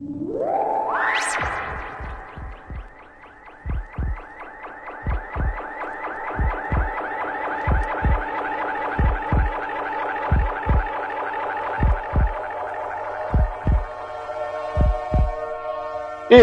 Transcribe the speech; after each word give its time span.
E 0.00 0.04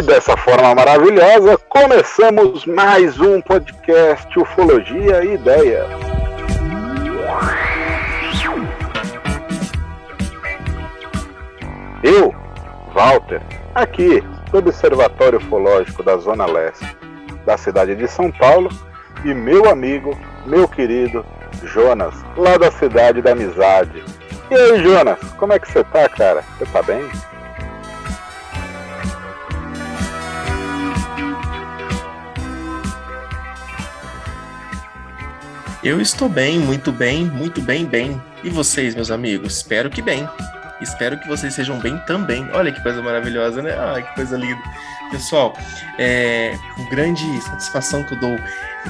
dessa 0.02 0.36
forma 0.36 0.76
maravilhosa, 0.76 1.58
começamos 1.70 2.66
mais 2.66 3.18
um 3.22 3.40
podcast 3.40 4.38
Ufologia 4.38 5.24
e 5.24 5.36
Ideia. 5.36 6.05
Walter, 12.96 13.42
aqui 13.76 14.24
do 14.52 14.60
Observatório 14.60 15.38
Ufológico 15.38 16.02
da 16.02 16.16
Zona 16.16 16.46
Leste 16.46 16.96
da 17.46 17.58
cidade 17.58 17.94
de 17.94 18.08
São 18.08 18.32
Paulo, 18.32 18.70
e 19.26 19.34
meu 19.34 19.70
amigo, 19.70 20.18
meu 20.46 20.66
querido 20.66 21.26
Jonas, 21.62 22.16
lá 22.38 22.58
da 22.58 22.72
cidade 22.72 23.22
da 23.22 23.34
Amizade. 23.34 24.02
E 24.50 24.56
aí, 24.56 24.82
Jonas, 24.82 25.20
como 25.38 25.52
é 25.54 25.60
que 25.60 25.70
você 25.70 25.84
tá, 25.84 26.08
cara? 26.08 26.42
Você 26.58 26.66
tá 26.66 26.82
bem? 26.82 27.04
Eu 35.84 36.02
estou 36.02 36.30
bem, 36.30 36.58
muito 36.58 36.92
bem, 36.92 37.26
muito 37.26 37.62
bem, 37.62 37.86
bem. 37.86 38.20
E 38.44 38.50
vocês, 38.50 38.96
meus 38.96 39.12
amigos? 39.12 39.58
Espero 39.58 39.90
que 39.90 40.02
bem. 40.02 40.28
Espero 40.82 41.18
que 41.18 41.28
vocês 41.28 41.54
sejam 41.54 41.80
bem 41.80 41.98
também. 42.00 42.50
Olha 42.54 42.72
que 42.72 42.82
coisa 42.82 43.02
maravilhosa, 43.02 43.62
né? 43.62 43.72
Ah, 43.74 44.02
que 44.02 44.14
coisa 44.16 44.38
linda. 44.38 44.62
Pessoal, 45.12 45.56
é 45.98 46.58
com 46.76 46.90
grande 46.90 47.42
satisfação 47.42 48.04
que 48.04 48.14
eu 48.14 48.20
dou 48.20 48.40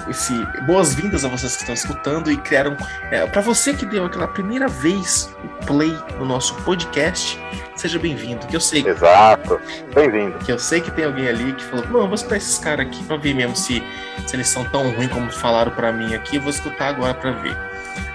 esse 0.09 0.33
boas-vindas 0.65 1.23
a 1.23 1.27
vocês 1.27 1.55
que 1.55 1.61
estão 1.61 1.75
escutando 1.75 2.31
e 2.31 2.37
criaram. 2.37 2.75
É, 3.11 3.25
para 3.27 3.41
você 3.41 3.73
que 3.73 3.85
deu 3.85 4.05
aquela 4.05 4.27
primeira 4.27 4.67
vez 4.67 5.35
o 5.43 5.65
play 5.65 5.95
no 6.17 6.25
nosso 6.25 6.55
podcast, 6.63 7.39
seja 7.75 7.99
bem-vindo. 7.99 8.45
Que 8.47 8.55
eu 8.55 8.61
sei. 8.61 8.87
Exato. 8.87 9.59
Bem-vindo. 9.93 10.37
Que 10.39 10.51
eu 10.51 10.59
sei 10.59 10.81
que 10.81 10.91
tem 10.91 11.05
alguém 11.05 11.27
ali 11.27 11.53
que 11.53 11.63
falou: 11.63 11.85
não, 11.87 11.99
eu 12.01 12.07
vou 12.07 12.15
escutar 12.15 12.37
esses 12.37 12.57
caras 12.57 12.87
aqui 12.87 13.03
pra 13.03 13.17
ver 13.17 13.33
mesmo 13.35 13.55
se, 13.55 13.83
se 14.25 14.35
eles 14.35 14.47
são 14.47 14.63
tão 14.65 14.89
ruins 14.91 15.11
como 15.11 15.31
falaram 15.31 15.71
para 15.71 15.91
mim 15.91 16.15
aqui. 16.15 16.37
Eu 16.37 16.41
vou 16.41 16.49
escutar 16.49 16.87
agora 16.87 17.13
para 17.13 17.31
ver. 17.31 17.55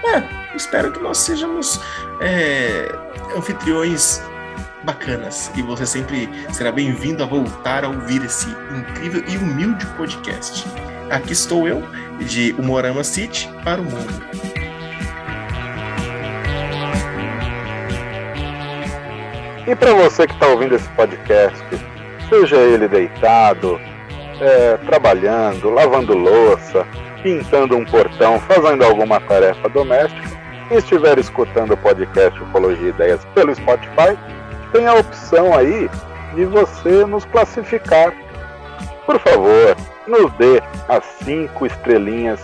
É, 0.03 0.40
espero 0.55 0.91
que 0.91 0.99
nós 0.99 1.17
sejamos 1.17 1.79
é, 2.19 2.91
anfitriões 3.35 4.21
bacanas 4.83 5.51
e 5.55 5.61
você 5.61 5.85
sempre 5.85 6.29
será 6.51 6.71
bem-vindo 6.71 7.23
a 7.23 7.25
voltar 7.25 7.85
a 7.85 7.89
ouvir 7.89 8.23
esse 8.23 8.47
incrível 8.75 9.23
e 9.27 9.37
humilde 9.37 9.85
podcast. 9.97 10.65
Aqui 11.09 11.33
estou 11.33 11.67
eu, 11.67 11.83
de 12.19 12.53
Humorama 12.57 13.03
City 13.03 13.49
para 13.63 13.81
o 13.81 13.83
mundo. 13.83 14.21
E 19.67 19.75
para 19.75 19.93
você 19.93 20.25
que 20.25 20.33
está 20.33 20.47
ouvindo 20.47 20.75
esse 20.75 20.89
podcast, 20.89 21.63
seja 22.29 22.57
ele 22.57 22.87
deitado, 22.87 23.79
é, 24.39 24.77
trabalhando, 24.85 25.69
lavando 25.69 26.17
louça, 26.17 26.85
pintando 27.21 27.77
um 27.77 27.85
portão, 27.85 28.39
fazendo 28.39 28.83
alguma 28.83 29.19
tarefa 29.19 29.69
doméstica, 29.69 30.30
estiver 30.75 31.17
escutando 31.19 31.73
o 31.73 31.77
podcast 31.77 32.41
Ufologia 32.41 32.89
Ideias 32.89 33.25
pelo 33.33 33.53
Spotify, 33.53 34.17
tem 34.71 34.87
a 34.87 34.95
opção 34.95 35.55
aí 35.55 35.89
de 36.33 36.45
você 36.45 37.05
nos 37.05 37.25
classificar. 37.25 38.13
Por 39.05 39.19
favor, 39.19 39.75
nos 40.07 40.31
dê 40.33 40.61
as 40.87 41.03
cinco 41.23 41.65
estrelinhas 41.65 42.39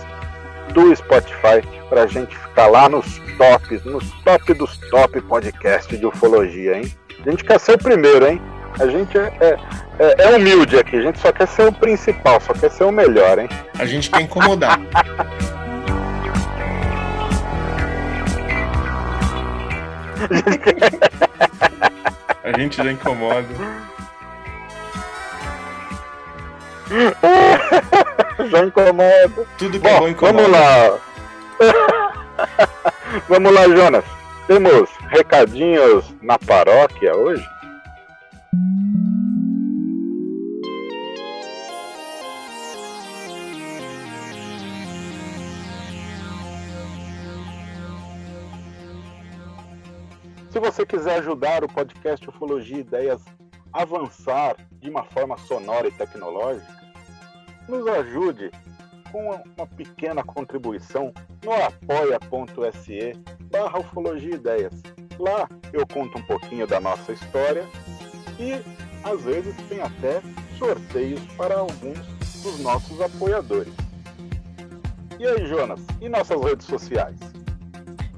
do 0.72 0.94
Spotify 0.94 1.66
para 1.88 2.02
a 2.02 2.06
gente 2.06 2.36
ficar 2.36 2.66
lá 2.66 2.88
nos 2.88 3.18
tops, 3.38 3.84
nos 3.84 4.10
top 4.22 4.54
dos 4.54 4.76
top 4.90 5.20
podcast 5.22 5.96
de 5.96 6.06
ufologia, 6.06 6.76
hein? 6.76 6.92
A 7.24 7.30
gente 7.30 7.44
quer 7.44 7.58
ser 7.58 7.72
o 7.72 7.78
primeiro, 7.78 8.26
hein? 8.26 8.40
A 8.78 8.86
gente 8.86 9.16
é, 9.16 9.32
é, 9.40 9.56
é, 9.98 10.22
é 10.24 10.36
humilde 10.36 10.78
aqui, 10.78 10.96
a 10.96 11.02
gente 11.02 11.18
só 11.18 11.32
quer 11.32 11.48
ser 11.48 11.68
o 11.68 11.72
principal, 11.72 12.40
só 12.40 12.52
quer 12.52 12.70
ser 12.70 12.84
o 12.84 12.92
melhor, 12.92 13.38
hein? 13.38 13.48
A 13.78 13.86
gente 13.86 14.10
quer 14.10 14.20
incomodar. 14.20 14.78
A 22.44 22.58
gente 22.58 22.76
já 22.76 22.90
incomoda. 22.90 23.46
já 28.50 28.64
incomoda. 28.64 29.46
Tudo 29.58 29.78
que 29.78 29.86
é 29.86 29.98
bom 29.98 30.08
incomoda. 30.08 30.42
Vamos 30.42 30.52
lá. 30.52 30.98
vamos 33.28 33.52
lá, 33.52 33.68
Jonas. 33.68 34.04
Temos 34.46 34.88
recadinhos 35.10 36.14
na 36.22 36.38
paróquia 36.38 37.14
hoje? 37.14 37.46
Se 50.58 50.60
você 50.60 50.84
quiser 50.84 51.18
ajudar 51.18 51.62
o 51.62 51.68
podcast 51.68 52.28
Ufologia 52.28 52.78
Ideias 52.78 53.24
a 53.72 53.82
avançar 53.82 54.56
de 54.72 54.90
uma 54.90 55.04
forma 55.04 55.38
sonora 55.38 55.86
e 55.86 55.92
tecnológica, 55.92 56.66
nos 57.68 57.86
ajude 57.86 58.50
com 59.12 59.40
uma 59.56 59.66
pequena 59.68 60.24
contribuição 60.24 61.14
no 61.44 61.52
apoia.se 61.52 63.12
barra 63.52 63.78
Ufologia 63.78 64.34
Ideias. 64.34 64.82
Lá 65.16 65.48
eu 65.72 65.86
conto 65.86 66.18
um 66.18 66.22
pouquinho 66.22 66.66
da 66.66 66.80
nossa 66.80 67.12
história 67.12 67.64
e 68.36 68.54
às 69.08 69.22
vezes 69.22 69.54
tem 69.68 69.80
até 69.80 70.20
sorteios 70.58 71.24
para 71.36 71.56
alguns 71.56 72.04
dos 72.42 72.58
nossos 72.58 73.00
apoiadores. 73.00 73.72
E 75.20 75.24
aí, 75.24 75.46
Jonas, 75.46 75.86
e 76.00 76.08
nossas 76.08 76.42
redes 76.42 76.66
sociais? 76.66 77.37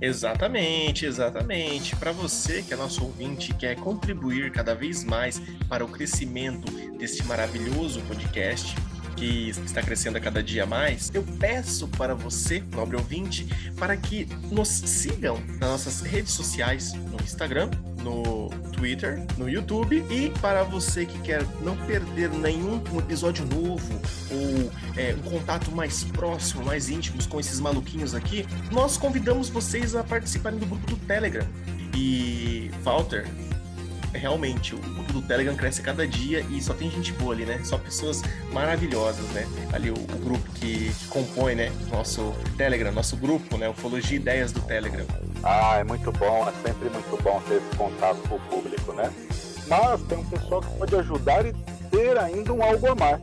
Exatamente, 0.00 1.05
exatamente. 1.05 1.94
Para 1.97 2.12
você 2.12 2.62
que 2.62 2.72
é 2.72 2.77
nosso 2.77 3.05
ouvinte 3.05 3.50
e 3.50 3.55
quer 3.55 3.77
contribuir 3.77 4.50
cada 4.50 4.75
vez 4.75 5.05
mais 5.05 5.41
para 5.69 5.84
o 5.84 5.88
crescimento 5.88 6.71
deste 6.97 7.22
maravilhoso 7.25 8.00
podcast, 8.03 8.75
que 9.16 9.50
está 9.50 9.83
crescendo 9.83 10.16
a 10.16 10.21
cada 10.21 10.43
dia 10.43 10.65
mais, 10.65 11.11
eu 11.12 11.22
peço 11.38 11.87
para 11.88 12.15
você, 12.15 12.65
nobre 12.75 12.97
ouvinte, 12.97 13.47
para 13.77 13.94
que 13.94 14.27
nos 14.50 14.69
sigam 14.69 15.38
nas 15.61 15.71
nossas 15.71 16.00
redes 16.00 16.32
sociais, 16.32 16.94
no 16.94 17.22
Instagram, 17.22 17.71
no 18.03 18.49
Twitter, 18.72 19.25
no 19.37 19.49
YouTube 19.49 20.05
e 20.11 20.31
para 20.41 20.62
você 20.62 21.05
que 21.05 21.19
quer 21.21 21.44
não 21.62 21.77
perder 21.77 22.31
nenhum 22.31 22.83
episódio 22.99 23.44
novo 23.47 24.00
ou 24.31 24.72
é, 24.97 25.15
um 25.15 25.31
contato 25.31 25.71
mais 25.71 26.05
próximo, 26.05 26.65
mais 26.65 26.88
íntimo 26.88 27.19
com 27.28 27.38
esses 27.38 27.61
maluquinhos 27.61 28.15
aqui, 28.15 28.47
nós 28.71 28.97
convidamos 28.97 29.49
vocês 29.49 29.94
a 29.94 30.03
participarem 30.03 30.59
do 30.59 30.66
grupo 30.66 30.87
do 30.87 30.97
Telegram. 30.97 31.47
E 31.97 32.71
Walter, 32.83 33.27
realmente, 34.12 34.75
o 34.75 34.78
grupo 34.78 35.12
do 35.12 35.22
Telegram 35.22 35.55
cresce 35.55 35.82
cada 35.82 36.06
dia 36.06 36.41
e 36.50 36.61
só 36.61 36.75
tem 36.75 36.91
gente 36.91 37.12
boa 37.12 37.34
ali, 37.34 37.44
né? 37.44 37.61
Só 37.65 37.78
pessoas 37.78 38.22
maravilhosas, 38.53 39.27
né? 39.31 39.47
Ali 39.72 39.91
o, 39.91 39.94
o 39.94 40.19
grupo 40.19 40.50
que, 40.53 40.91
que, 40.91 41.06
compõe, 41.09 41.55
né? 41.55 41.72
Nosso 41.91 42.34
Telegram, 42.56 42.93
nosso 42.93 43.17
grupo, 43.17 43.56
né? 43.56 43.69
Ufologia 43.69 44.17
Ideias 44.17 44.53
do 44.53 44.61
Telegram. 44.62 45.06
Ah, 45.42 45.78
é 45.78 45.84
muito 45.84 46.12
bom, 46.12 46.46
é 46.48 46.52
sempre 46.66 46.90
muito 46.90 47.22
bom 47.22 47.40
ter 47.48 47.56
esse 47.56 47.74
contato 47.76 48.18
com 48.28 48.36
o 48.36 48.40
público, 48.40 48.92
né? 48.92 49.10
Mas 49.66 50.02
tem 50.02 50.18
um 50.18 50.24
pessoal 50.24 50.60
que 50.60 50.68
pode 50.78 50.94
ajudar 50.96 51.46
e 51.46 51.54
ter 51.90 52.19
ainda 52.19 52.52
um 52.52 52.62
algo 52.62 52.90
a 52.90 52.94
mais. 52.94 53.22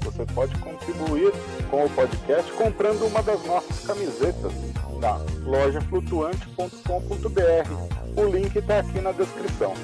Você 0.00 0.26
pode 0.34 0.58
contribuir 0.58 1.32
com 1.70 1.84
o 1.84 1.90
podcast 1.90 2.50
comprando 2.52 3.06
uma 3.06 3.22
das 3.22 3.40
nossas 3.44 3.86
camisetas 3.86 4.52
na 4.98 5.20
lojaflutuante.com.br. 5.44 7.72
O 8.16 8.24
link 8.24 8.56
está 8.56 8.80
aqui 8.80 9.00
na 9.00 9.12
descrição. 9.12 9.74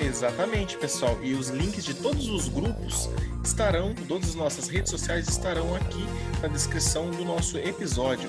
Exatamente, 0.00 0.76
pessoal. 0.76 1.18
E 1.22 1.34
os 1.34 1.48
links 1.48 1.84
de 1.84 1.94
todos 1.94 2.28
os 2.28 2.48
grupos 2.48 3.08
estarão, 3.42 3.94
todas 4.06 4.30
as 4.30 4.34
nossas 4.34 4.68
redes 4.68 4.90
sociais 4.90 5.28
estarão 5.28 5.74
aqui 5.74 6.06
na 6.42 6.48
descrição 6.48 7.10
do 7.10 7.24
nosso 7.24 7.56
episódio, 7.58 8.28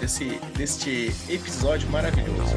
desse, 0.00 0.40
deste 0.56 1.12
episódio 1.28 1.88
maravilhoso. 1.90 2.56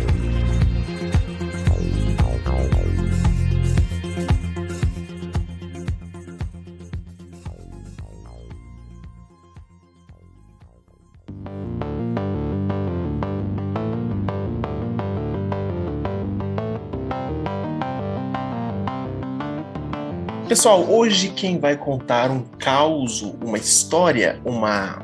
Pessoal, 20.48 20.90
hoje 20.90 21.30
quem 21.30 21.60
vai 21.60 21.76
contar 21.76 22.32
um 22.32 22.42
caos, 22.58 23.22
uma 23.22 23.58
história, 23.58 24.40
uma 24.46 25.04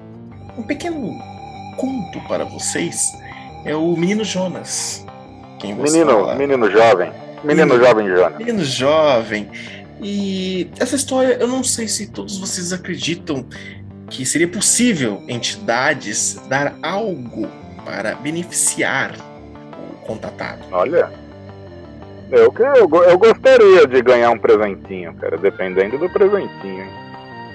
um 0.58 0.64
pequeno 0.64 1.31
conto 1.78 2.20
para 2.28 2.46
vocês 2.46 3.12
é 3.66 3.76
o 3.76 3.96
menino 3.96 4.24
Jonas. 4.24 5.06
Quem 5.60 5.76
menino, 5.76 6.36
menino 6.36 6.70
jovem. 6.72 7.12
Menino, 7.44 7.74
menino 7.74 7.86
jovem 7.86 8.08
Jonas. 8.08 8.38
Menino 8.38 8.64
jovem. 8.64 9.50
E 10.02 10.70
essa 10.80 10.96
história, 10.96 11.38
eu 11.40 11.48
não 11.48 11.64
sei 11.64 11.88
se 11.88 12.08
todos 12.08 12.38
vocês 12.40 12.74
acreditam 12.74 13.46
que 14.10 14.26
seria 14.26 14.48
possível 14.48 15.24
entidades 15.28 16.42
dar 16.50 16.76
algo 16.82 17.48
para 17.86 18.16
beneficiar 18.16 19.16
o 19.74 20.06
contatado. 20.06 20.64
Olha, 20.72 21.12
eu, 22.32 22.54
eu, 22.58 23.04
eu 23.04 23.18
gostaria 23.18 23.86
de 23.86 24.02
ganhar 24.02 24.32
um 24.32 24.38
presentinho, 24.38 25.14
cara, 25.16 25.38
dependendo 25.38 25.98
do 25.98 26.10
presentinho. 26.10 27.01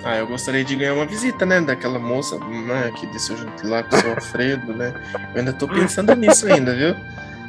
Ah, 0.04 0.16
eu 0.16 0.26
gostaria 0.26 0.64
de 0.64 0.76
ganhar 0.76 0.94
uma 0.94 1.06
visita, 1.06 1.44
né, 1.44 1.60
daquela 1.60 1.98
moça 1.98 2.38
né, 2.38 2.92
que 2.96 3.06
desceu 3.08 3.36
junto 3.36 3.66
lá 3.66 3.82
com 3.82 3.96
o 3.96 4.00
seu 4.00 4.10
Alfredo, 4.12 4.72
né? 4.72 4.94
Eu 5.34 5.40
ainda 5.40 5.52
tô 5.52 5.66
pensando 5.66 6.14
nisso 6.14 6.46
ainda, 6.46 6.74
viu? 6.74 6.94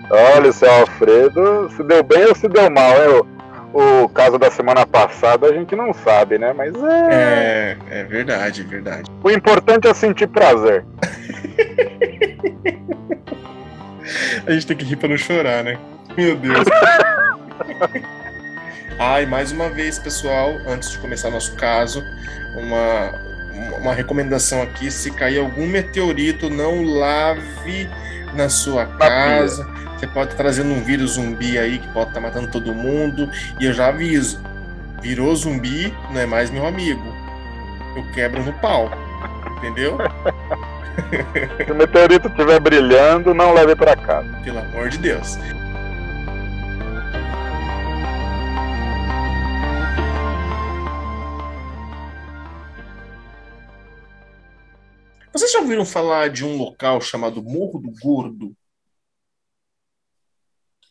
Olha, 0.09 0.49
o 0.49 0.53
seu 0.53 0.71
Alfredo, 0.71 1.69
se 1.75 1.83
deu 1.83 2.03
bem 2.03 2.25
ou 2.25 2.35
se 2.35 2.47
deu 2.47 2.69
mal, 2.69 2.95
hein? 2.95 3.38
o 3.73 4.07
caso 4.09 4.38
da 4.39 4.49
semana 4.49 4.85
passada 4.85 5.47
a 5.47 5.53
gente 5.53 5.75
não 5.75 5.94
sabe, 5.94 6.39
né? 6.39 6.53
Mas 6.53 6.73
é. 6.75 7.77
É, 7.89 7.99
é 7.99 8.03
verdade, 8.03 8.61
é 8.61 8.63
verdade. 8.63 9.11
O 9.23 9.29
importante 9.29 9.88
é 9.88 9.94
sentir 9.94 10.27
prazer. 10.27 10.85
a 14.47 14.51
gente 14.51 14.65
tem 14.65 14.77
que 14.77 14.85
rir 14.85 14.95
pra 14.95 15.09
não 15.09 15.17
chorar, 15.17 15.63
né? 15.63 15.77
Meu 16.17 16.35
Deus. 16.35 16.65
Ai, 18.99 19.27
mais 19.27 19.51
uma 19.51 19.69
vez, 19.69 19.99
pessoal, 19.99 20.59
antes 20.67 20.89
de 20.89 20.97
começar 20.97 21.29
nosso 21.29 21.53
caso, 21.55 22.03
uma, 22.55 23.13
uma 23.77 23.94
recomendação 23.94 24.61
aqui: 24.61 24.89
se 24.89 25.11
cair 25.11 25.39
algum 25.39 25.67
meteorito, 25.67 26.49
não 26.49 26.83
lave 26.83 27.88
na 28.33 28.49
sua 28.49 28.85
casa. 28.85 29.67
Você 29.95 30.07
pode 30.07 30.31
estar 30.31 30.44
trazendo 30.44 30.73
um 30.73 30.83
vírus 30.83 31.11
zumbi 31.11 31.57
aí 31.57 31.77
que 31.77 31.88
pode 31.89 32.09
estar 32.09 32.21
matando 32.21 32.47
todo 32.47 32.73
mundo. 32.73 33.29
E 33.59 33.65
eu 33.65 33.73
já 33.73 33.88
aviso: 33.88 34.41
virou 34.99 35.35
zumbi, 35.35 35.94
não 36.11 36.19
é 36.19 36.25
mais 36.25 36.49
meu 36.49 36.65
amigo. 36.65 37.15
Eu 37.95 38.03
quebro 38.13 38.44
no 38.44 38.53
pau. 38.53 38.89
Entendeu? 39.57 39.97
Se 41.63 41.71
o 41.71 41.75
meteorito 41.75 42.27
estiver 42.27 42.59
brilhando, 42.59 43.31
não 43.33 43.53
leve 43.53 43.75
para 43.75 43.95
casa. 43.95 44.27
Pelo 44.44 44.57
amor 44.57 44.89
de 44.89 44.97
Deus. 44.97 45.38
Vocês 55.38 55.51
já 55.51 55.60
ouviram 55.60 55.86
falar 55.86 56.31
de 56.31 56.44
um 56.44 56.57
local 56.57 57.00
chamado 57.00 57.44
Morro 57.44 57.80
do 57.80 57.92
Gordo? 58.01 58.57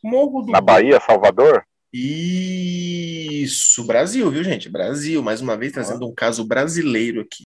Morro 0.01 0.43
do 0.43 0.53
Na 0.53 0.61
Bahia, 0.61 1.01
Salvador? 1.01 1.67
Isso, 1.93 3.85
Brasil, 3.85 4.31
viu, 4.31 4.45
gente? 4.45 4.69
Brasil, 4.69 5.21
mais 5.21 5.41
uma 5.41 5.57
vez 5.57 5.73
trazendo 5.73 6.07
um 6.07 6.15
caso 6.15 6.47
brasileiro 6.47 7.23
aqui. 7.23 7.43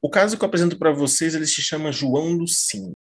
O 0.00 0.08
caso 0.08 0.38
que 0.38 0.42
eu 0.42 0.48
apresento 0.48 0.78
para 0.78 0.92
vocês, 0.92 1.34
ele 1.34 1.46
se 1.46 1.60
chama 1.60 1.92
João 1.92 2.32
Lucim. 2.32 2.94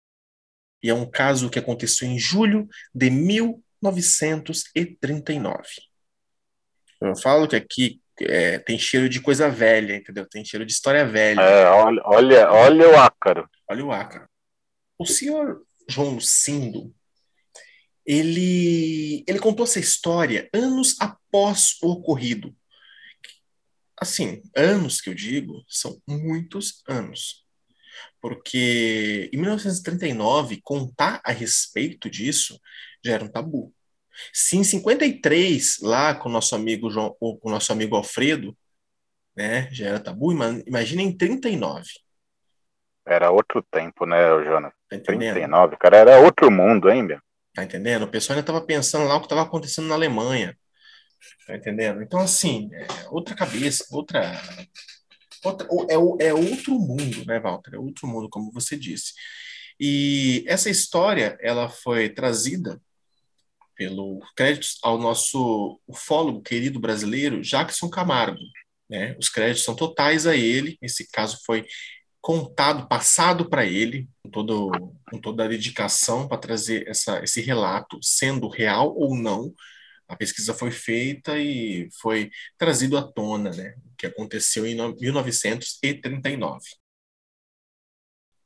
E 0.83 0.89
é 0.89 0.93
um 0.93 1.09
caso 1.09 1.49
que 1.49 1.59
aconteceu 1.59 2.09
em 2.09 2.19
julho 2.19 2.67
de 2.93 3.09
1939. 3.09 5.63
Eu 6.99 7.15
falo 7.15 7.47
que 7.47 7.55
aqui 7.55 8.01
é, 8.21 8.59
tem 8.59 8.77
cheiro 8.77 9.07
de 9.07 9.21
coisa 9.21 9.49
velha, 9.49 9.95
entendeu? 9.95 10.25
Tem 10.27 10.43
cheiro 10.43 10.65
de 10.65 10.71
história 10.71 11.05
velha. 11.05 11.41
É, 11.41 11.69
olha, 11.69 12.01
olha, 12.05 12.51
olha 12.51 12.89
o 12.89 12.99
ácaro. 12.99 13.49
Olha 13.69 13.85
o 13.85 13.91
ácaro. 13.91 14.27
O 14.97 15.05
senhor 15.05 15.63
João 15.87 16.15
Lucindo, 16.15 16.93
ele, 18.05 19.23
ele 19.27 19.39
contou 19.39 19.65
essa 19.65 19.79
história 19.79 20.49
anos 20.53 20.95
após 20.99 21.77
o 21.81 21.91
ocorrido. 21.91 22.55
Assim, 23.99 24.41
anos 24.55 25.01
que 25.01 25.09
eu 25.09 25.13
digo, 25.13 25.63
são 25.67 25.99
muitos 26.07 26.83
anos. 26.87 27.45
Porque 28.21 29.29
em 29.33 29.37
1939, 29.37 30.61
contar 30.63 31.21
a 31.23 31.31
respeito 31.31 32.09
disso 32.09 32.59
já 33.03 33.13
era 33.13 33.23
um 33.23 33.27
tabu. 33.27 33.73
Se 34.33 34.57
em 34.57 34.63
53, 34.63 35.79
lá 35.81 36.15
com 36.15 36.29
o 36.29 36.31
nosso 36.31 36.55
amigo 36.55 36.89
João, 36.89 37.15
com 37.19 37.39
o 37.43 37.51
nosso 37.51 37.71
amigo 37.71 37.95
Alfredo, 37.95 38.55
né, 39.35 39.69
já 39.71 39.87
era 39.87 39.99
tabu, 39.99 40.31
imagina 40.65 41.01
em 41.01 41.15
39. 41.15 41.83
Era 43.05 43.31
outro 43.31 43.63
tempo, 43.71 44.05
né, 44.05 44.17
Jonas? 44.43 44.73
Tá 44.89 44.99
39, 44.99 45.77
cara, 45.77 45.97
era 45.97 46.19
outro 46.19 46.51
mundo, 46.51 46.89
hein, 46.89 47.03
meu? 47.03 47.19
Tá 47.53 47.63
entendendo? 47.63 48.03
O 48.03 48.07
pessoal 48.07 48.35
ainda 48.35 48.43
estava 48.43 48.65
pensando 48.65 49.07
lá 49.07 49.15
o 49.15 49.19
que 49.19 49.25
estava 49.25 49.41
acontecendo 49.41 49.87
na 49.87 49.95
Alemanha. 49.95 50.57
Tá 51.45 51.55
entendendo? 51.55 52.01
Então, 52.01 52.19
assim, 52.19 52.69
é 52.73 52.87
outra 53.09 53.35
cabeça, 53.35 53.85
outra. 53.91 54.39
outra 55.43 55.67
é, 55.89 56.27
é 56.27 56.33
outro 56.33 56.73
mundo, 56.73 57.25
né, 57.25 57.39
Walter? 57.39 57.75
É 57.75 57.79
outro 57.79 58.07
mundo, 58.07 58.29
como 58.29 58.51
você 58.51 58.77
disse. 58.77 59.13
E 59.79 60.43
essa 60.47 60.69
história, 60.69 61.37
ela 61.41 61.69
foi 61.69 62.09
trazida 62.09 62.81
pelo 63.77 64.19
créditos 64.35 64.79
ao 64.81 64.97
nosso 64.97 65.79
ufólogo 65.87 66.41
querido 66.41 66.79
brasileiro, 66.79 67.41
Jackson 67.41 67.89
Camargo. 67.89 68.39
Né? 68.89 69.15
Os 69.19 69.29
créditos 69.29 69.63
são 69.63 69.75
totais 69.75 70.25
a 70.25 70.35
ele. 70.35 70.77
Esse 70.81 71.09
caso 71.09 71.39
foi 71.45 71.65
contado, 72.19 72.87
passado 72.87 73.49
para 73.49 73.65
ele, 73.65 74.09
com, 74.23 74.31
todo, 74.31 74.71
com 75.09 75.21
toda 75.21 75.45
a 75.45 75.47
dedicação 75.47 76.27
para 76.27 76.37
trazer 76.37 76.87
essa, 76.87 77.23
esse 77.23 77.39
relato, 77.39 77.99
sendo 78.01 78.49
real 78.49 78.93
ou 78.97 79.15
não. 79.15 79.53
A 80.07 80.15
pesquisa 80.15 80.53
foi 80.53 80.71
feita 80.71 81.37
e 81.37 81.89
foi 82.01 82.31
trazido 82.57 82.97
à 82.97 83.03
tona, 83.03 83.51
né, 83.51 83.75
o 83.91 83.95
que 83.95 84.07
aconteceu 84.07 84.65
em 84.65 84.75
1939. 84.75 86.59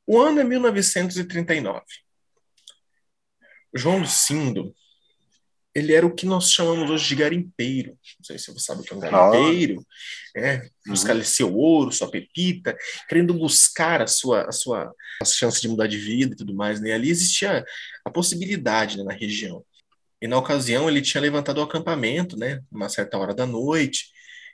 O 0.06 0.20
ano 0.20 0.40
é 0.40 0.44
1939. 0.44 1.82
João 3.74 3.98
Lucindo 3.98 4.74
ele 5.74 5.94
era 5.94 6.06
o 6.06 6.14
que 6.14 6.26
nós 6.26 6.50
chamamos 6.50 6.90
hoje 6.90 7.08
de 7.08 7.14
garimpeiro. 7.16 7.90
Não 8.18 8.24
sei 8.24 8.38
se 8.38 8.52
você 8.52 8.66
sabe 8.66 8.82
o 8.82 8.84
que 8.84 8.92
é 8.92 8.96
um 8.96 9.00
garimpeiro. 9.00 9.84
Ah. 10.36 10.40
É, 10.40 10.68
buscar 10.86 11.16
uhum. 11.16 11.24
seu 11.24 11.54
ouro, 11.54 11.92
sua 11.92 12.10
pepita, 12.10 12.76
querendo 13.08 13.34
buscar 13.34 14.02
a 14.02 14.06
sua, 14.06 14.48
a 14.48 14.52
sua 14.52 14.92
a 15.20 15.24
chance 15.24 15.60
de 15.60 15.68
mudar 15.68 15.86
de 15.86 15.98
vida 15.98 16.34
e 16.34 16.36
tudo 16.36 16.54
mais. 16.54 16.80
Né? 16.80 16.92
Ali 16.92 17.10
existia 17.10 17.64
a 18.04 18.10
possibilidade 18.10 18.98
né, 18.98 19.04
na 19.04 19.12
região. 19.12 19.64
E 20.20 20.28
na 20.28 20.38
ocasião 20.38 20.88
ele 20.88 21.02
tinha 21.02 21.20
levantado 21.20 21.58
o 21.58 21.62
acampamento, 21.62 22.36
né, 22.36 22.62
uma 22.70 22.88
certa 22.88 23.18
hora 23.18 23.34
da 23.34 23.44
noite, 23.44 24.06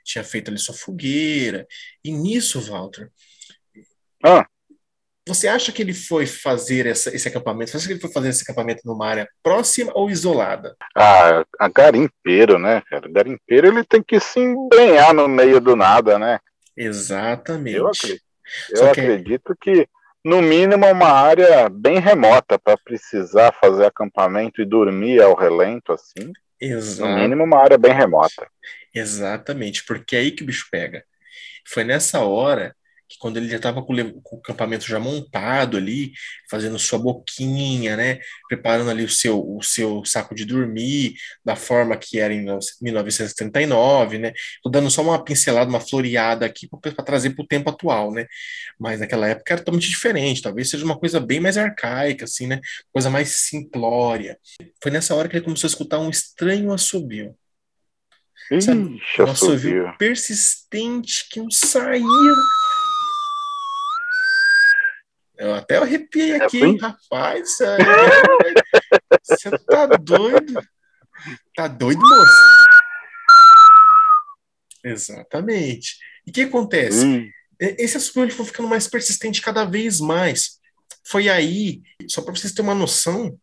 tinha 0.03 0.23
feito 0.23 0.49
ali 0.49 0.57
sua 0.57 0.73
fogueira. 0.73 1.67
E 2.03 2.11
nisso, 2.11 2.59
Walter, 2.59 3.11
ah. 4.23 4.45
Você 5.29 5.47
acha 5.47 5.71
que 5.71 5.83
ele 5.83 5.93
foi 5.93 6.25
fazer 6.25 6.87
essa, 6.87 7.15
esse 7.15 7.27
acampamento? 7.27 7.69
Você 7.69 7.77
acha 7.77 7.85
que 7.85 7.93
ele 7.93 7.99
foi 7.99 8.11
fazer 8.11 8.29
esse 8.29 8.41
acampamento 8.41 8.81
numa 8.83 9.05
área 9.05 9.29
próxima 9.43 9.91
ou 9.93 10.09
isolada? 10.09 10.75
Ah, 10.97 11.45
a 11.59 11.69
garimpeiro, 11.69 12.57
né, 12.57 12.81
cara? 12.89 13.07
Garimpeiro 13.07 13.67
ele 13.67 13.83
tem 13.83 14.01
que 14.01 14.19
se 14.19 14.39
embrenhar 14.39 15.13
no 15.13 15.27
meio 15.27 15.61
do 15.61 15.75
nada, 15.75 16.17
né? 16.17 16.39
Exatamente. 16.75 17.77
Eu 17.77 17.87
acredito, 17.87 18.23
eu 18.71 18.91
que... 18.91 19.01
acredito 19.01 19.55
que, 19.61 19.87
no 20.25 20.41
mínimo, 20.41 20.87
uma 20.87 21.11
área 21.11 21.69
bem 21.69 21.99
remota 21.99 22.57
para 22.57 22.75
precisar 22.75 23.53
fazer 23.61 23.85
acampamento 23.85 24.63
e 24.63 24.65
dormir 24.65 25.21
ao 25.21 25.35
relento, 25.35 25.93
assim. 25.93 26.33
Exato. 26.59 27.07
No 27.07 27.19
mínimo, 27.19 27.43
uma 27.43 27.59
área 27.59 27.77
bem 27.77 27.93
remota. 27.93 28.47
Exatamente, 28.95 29.85
porque 29.85 30.15
é 30.15 30.19
aí 30.21 30.31
que 30.31 30.41
o 30.41 30.45
bicho 30.47 30.67
pega. 30.71 31.03
Foi 31.67 31.83
nessa 31.83 32.21
hora 32.21 32.75
que 33.09 33.17
quando 33.17 33.37
ele 33.37 33.49
já 33.49 33.57
estava 33.57 33.81
com, 33.81 33.95
com, 34.21 34.35
o 34.35 34.39
acampamento 34.39 34.85
já 34.85 34.99
montado 34.99 35.75
ali, 35.75 36.13
fazendo 36.49 36.77
sua 36.77 36.99
boquinha, 36.99 37.97
né, 37.97 38.19
preparando 38.47 38.91
ali 38.91 39.03
o 39.03 39.09
seu, 39.09 39.39
o 39.39 39.63
seu 39.63 40.05
saco 40.05 40.35
de 40.35 40.45
dormir, 40.45 41.15
da 41.43 41.55
forma 41.55 41.97
que 41.97 42.19
era 42.19 42.31
em 42.31 42.45
1939, 42.79 44.19
né, 44.19 44.33
tô 44.61 44.69
dando 44.69 44.91
só 44.91 45.01
uma 45.01 45.23
pincelada, 45.23 45.69
uma 45.69 45.79
floreada 45.79 46.45
aqui 46.45 46.69
para 46.69 47.03
trazer 47.03 47.31
para 47.31 47.43
o 47.43 47.47
tempo 47.47 47.71
atual, 47.71 48.13
né, 48.13 48.27
mas 48.79 48.99
naquela 48.99 49.27
época 49.27 49.53
era 49.53 49.61
totalmente 49.61 49.89
diferente, 49.89 50.43
talvez 50.43 50.69
seja 50.69 50.85
uma 50.85 50.97
coisa 50.97 51.19
bem 51.19 51.39
mais 51.39 51.57
arcaica, 51.57 52.25
assim, 52.25 52.45
né, 52.45 52.61
coisa 52.93 53.09
mais 53.09 53.29
simplória. 53.29 54.37
Foi 54.81 54.91
nessa 54.91 55.15
hora 55.15 55.27
que 55.27 55.35
ele 55.35 55.45
começou 55.45 55.67
a 55.67 55.71
escutar 55.71 55.97
um 55.97 56.11
estranho 56.11 56.71
assobio. 56.71 57.35
Ixi, 58.51 58.71
um 58.71 59.23
assobio 59.23 59.93
persistente 59.97 61.27
que 61.29 61.39
não 61.39 61.51
saía 61.51 62.03
eu 65.39 65.53
até 65.53 65.77
arrepiei 65.77 66.33
é 66.33 66.43
aqui, 66.43 66.61
é 66.61 66.77
rapaz. 66.81 67.55
Você 69.23 69.49
tá 69.65 69.85
doido? 69.85 70.61
Tá 71.55 71.67
doido, 71.67 72.01
moço? 72.01 72.69
Exatamente. 74.83 75.97
E 76.27 76.29
o 76.29 76.33
que 76.33 76.41
acontece? 76.41 77.05
Hum. 77.05 77.29
Esse 77.59 77.97
ele 78.19 78.31
foi 78.31 78.45
ficando 78.45 78.69
mais 78.69 78.87
persistente 78.87 79.41
cada 79.41 79.65
vez 79.65 79.99
mais. 79.99 80.59
Foi 81.05 81.27
aí, 81.29 81.81
só 82.07 82.21
para 82.21 82.35
vocês 82.35 82.53
terem 82.53 82.69
uma 82.69 82.75
noção, 82.75 83.37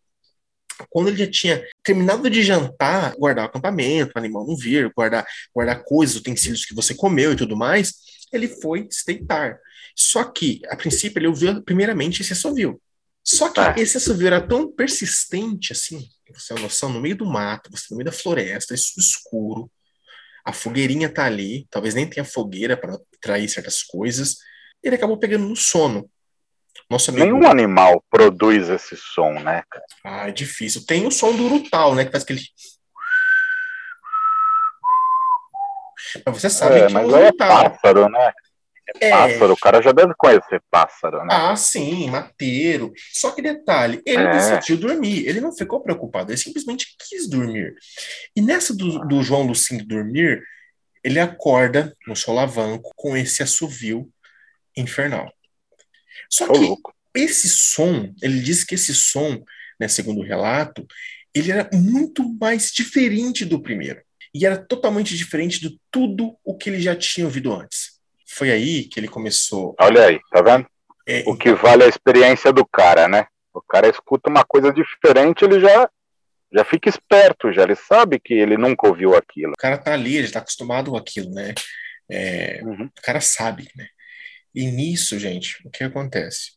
quando 0.90 1.08
ele 1.08 1.16
já 1.16 1.30
tinha 1.30 1.64
terminado 1.82 2.28
de 2.28 2.42
jantar, 2.42 3.14
guardar 3.16 3.44
o 3.44 3.48
acampamento, 3.48 4.12
o 4.14 4.18
animal 4.18 4.46
não 4.46 4.56
vir, 4.56 4.90
guardar, 4.94 5.26
guardar 5.54 5.82
coisas, 5.84 6.16
utensílios 6.16 6.64
que 6.64 6.74
você 6.74 6.94
comeu 6.94 7.32
e 7.32 7.36
tudo 7.36 7.56
mais, 7.56 7.94
ele 8.32 8.48
foi 8.48 8.86
se 8.90 9.04
deitar. 9.06 9.58
Só 9.94 10.24
que, 10.24 10.60
a 10.68 10.76
princípio, 10.76 11.18
ele 11.18 11.28
ouviu 11.28 11.62
primeiramente 11.62 12.20
esse 12.20 12.32
assovio. 12.32 12.80
Só 13.24 13.48
que 13.48 13.60
ah. 13.60 13.74
esse 13.76 13.96
assovio 13.96 14.28
era 14.28 14.40
tão 14.40 14.70
persistente 14.70 15.72
assim, 15.72 16.08
você 16.32 16.48
tem 16.48 16.56
uma 16.56 16.62
noção, 16.64 16.92
no 16.92 17.00
meio 17.00 17.16
do 17.16 17.26
mato, 17.26 17.70
você 17.70 17.86
no 17.90 17.96
meio 17.96 18.04
da 18.04 18.12
floresta, 18.12 18.74
isso 18.74 19.00
escuro, 19.00 19.70
a 20.44 20.52
fogueirinha 20.52 21.08
tá 21.08 21.24
ali, 21.24 21.66
talvez 21.70 21.94
nem 21.94 22.08
tenha 22.08 22.24
fogueira 22.24 22.76
para 22.76 22.96
trair 23.20 23.48
certas 23.48 23.82
coisas, 23.82 24.36
ele 24.80 24.94
acabou 24.94 25.18
pegando 25.18 25.48
no 25.48 25.56
sono. 25.56 26.08
Nosso 26.90 27.10
amigo... 27.10 27.24
Nenhum 27.24 27.46
animal 27.48 28.02
produz 28.10 28.68
esse 28.68 28.96
som, 28.96 29.32
né, 29.32 29.62
cara? 29.70 29.84
Ah, 30.04 30.28
é 30.28 30.32
difícil. 30.32 30.84
Tem 30.86 31.06
o 31.06 31.10
som 31.10 31.34
do 31.34 31.44
urutal, 31.44 31.94
né, 31.94 32.04
que 32.04 32.12
faz 32.12 32.24
aquele... 32.24 32.40
Mas 36.24 36.40
você 36.40 36.48
sabe 36.48 36.78
é, 36.80 36.86
que 36.86 36.92
mas 36.92 37.12
é, 37.12 37.26
é 37.26 37.32
pássaro, 37.32 38.08
né? 38.08 38.32
É, 39.00 39.10
pássaro, 39.10 39.52
o 39.52 39.56
cara 39.56 39.82
já 39.82 39.90
deve 39.90 40.14
conhecer 40.16 40.62
pássaro, 40.70 41.18
né? 41.24 41.28
Ah, 41.30 41.56
sim, 41.56 42.08
mateiro. 42.08 42.92
Só 43.12 43.32
que 43.32 43.42
detalhe, 43.42 44.00
ele 44.06 44.22
é. 44.22 44.30
decidiu 44.30 44.76
dormir, 44.76 45.26
ele 45.26 45.40
não 45.40 45.52
ficou 45.52 45.82
preocupado, 45.82 46.30
ele 46.30 46.38
simplesmente 46.38 46.94
quis 46.96 47.28
dormir. 47.28 47.74
E 48.34 48.40
nessa 48.40 48.74
do, 48.74 49.00
do 49.00 49.22
João 49.22 49.42
Lucindo 49.42 49.84
dormir, 49.84 50.40
ele 51.02 51.18
acorda 51.18 51.96
no 52.06 52.14
solavanco 52.14 52.92
com 52.96 53.16
esse 53.16 53.42
assovio 53.42 54.08
infernal. 54.76 55.32
Só 56.30 56.50
que 56.52 56.58
louco. 56.58 56.94
esse 57.14 57.48
som, 57.48 58.12
ele 58.22 58.40
diz 58.40 58.64
que 58.64 58.74
esse 58.74 58.94
som, 58.94 59.42
né, 59.78 59.88
segundo 59.88 60.20
o 60.20 60.24
relato, 60.24 60.86
ele 61.34 61.52
era 61.52 61.68
muito 61.72 62.24
mais 62.40 62.72
diferente 62.72 63.44
do 63.44 63.60
primeiro. 63.60 64.00
E 64.34 64.44
era 64.44 64.56
totalmente 64.56 65.16
diferente 65.16 65.60
de 65.60 65.78
tudo 65.90 66.36
o 66.44 66.56
que 66.56 66.70
ele 66.70 66.80
já 66.80 66.94
tinha 66.94 67.26
ouvido 67.26 67.52
antes. 67.52 67.96
Foi 68.26 68.50
aí 68.50 68.84
que 68.84 69.00
ele 69.00 69.08
começou. 69.08 69.74
Olha 69.80 70.06
aí, 70.06 70.20
tá 70.30 70.42
vendo? 70.42 70.66
É, 71.06 71.22
o 71.26 71.36
que 71.36 71.54
vale 71.54 71.82
é 71.82 71.86
a 71.86 71.88
experiência 71.88 72.52
do 72.52 72.66
cara, 72.66 73.06
né? 73.06 73.26
O 73.54 73.62
cara 73.62 73.88
escuta 73.88 74.28
uma 74.28 74.44
coisa 74.44 74.72
diferente, 74.72 75.44
ele 75.44 75.60
já 75.60 75.88
já 76.52 76.64
fica 76.64 76.88
esperto, 76.88 77.52
já 77.52 77.64
ele 77.64 77.74
sabe 77.74 78.20
que 78.20 78.32
ele 78.32 78.56
nunca 78.56 78.86
ouviu 78.86 79.16
aquilo. 79.16 79.52
O 79.52 79.58
cara 79.58 79.76
tá 79.78 79.92
ali, 79.92 80.16
ele 80.16 80.30
tá 80.30 80.38
acostumado 80.38 80.90
com 80.90 80.96
aquilo, 80.96 81.30
né? 81.30 81.54
É, 82.10 82.60
uhum. 82.62 82.86
O 82.86 83.02
cara 83.02 83.20
sabe, 83.20 83.68
né? 83.76 83.88
E 84.56 84.70
nisso, 84.70 85.18
gente, 85.18 85.58
o 85.66 85.70
que 85.70 85.84
acontece? 85.84 86.52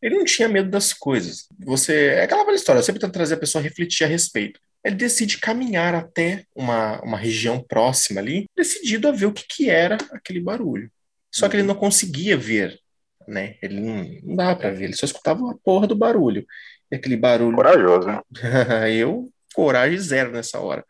Ele 0.00 0.16
não 0.16 0.24
tinha 0.24 0.48
medo 0.48 0.70
das 0.70 0.94
coisas. 0.94 1.46
Você 1.58 2.06
é 2.06 2.22
aquela 2.22 2.42
velha 2.42 2.56
história, 2.56 2.78
eu 2.78 2.82
sempre 2.82 3.02
tento 3.02 3.12
trazer 3.12 3.34
a 3.34 3.38
pessoa 3.38 3.60
a 3.60 3.62
refletir 3.62 4.04
a 4.04 4.08
respeito. 4.08 4.58
Ele 4.82 4.96
decide 4.96 5.36
caminhar 5.36 5.94
até 5.94 6.46
uma, 6.56 7.02
uma 7.02 7.18
região 7.18 7.62
próxima 7.62 8.18
ali, 8.18 8.46
decidido 8.56 9.06
a 9.08 9.12
ver 9.12 9.26
o 9.26 9.32
que, 9.32 9.44
que 9.46 9.68
era 9.68 9.98
aquele 10.10 10.40
barulho. 10.40 10.90
Só 11.30 11.48
que 11.50 11.56
ele 11.56 11.62
não 11.62 11.74
conseguia 11.74 12.36
ver, 12.36 12.80
né? 13.28 13.56
Ele 13.62 13.78
não, 13.78 14.04
não 14.24 14.36
dava 14.36 14.56
para 14.56 14.70
ver, 14.70 14.84
ele 14.84 14.96
só 14.96 15.04
escutava 15.04 15.50
a 15.50 15.54
porra 15.62 15.86
do 15.86 15.94
barulho. 15.94 16.46
E 16.90 16.96
aquele 16.96 17.16
barulho. 17.16 17.54
Corajoso, 17.54 18.08
né? 18.08 18.20
eu, 18.90 19.30
coragem 19.54 19.98
zero 19.98 20.32
nessa 20.32 20.58
hora. 20.58 20.82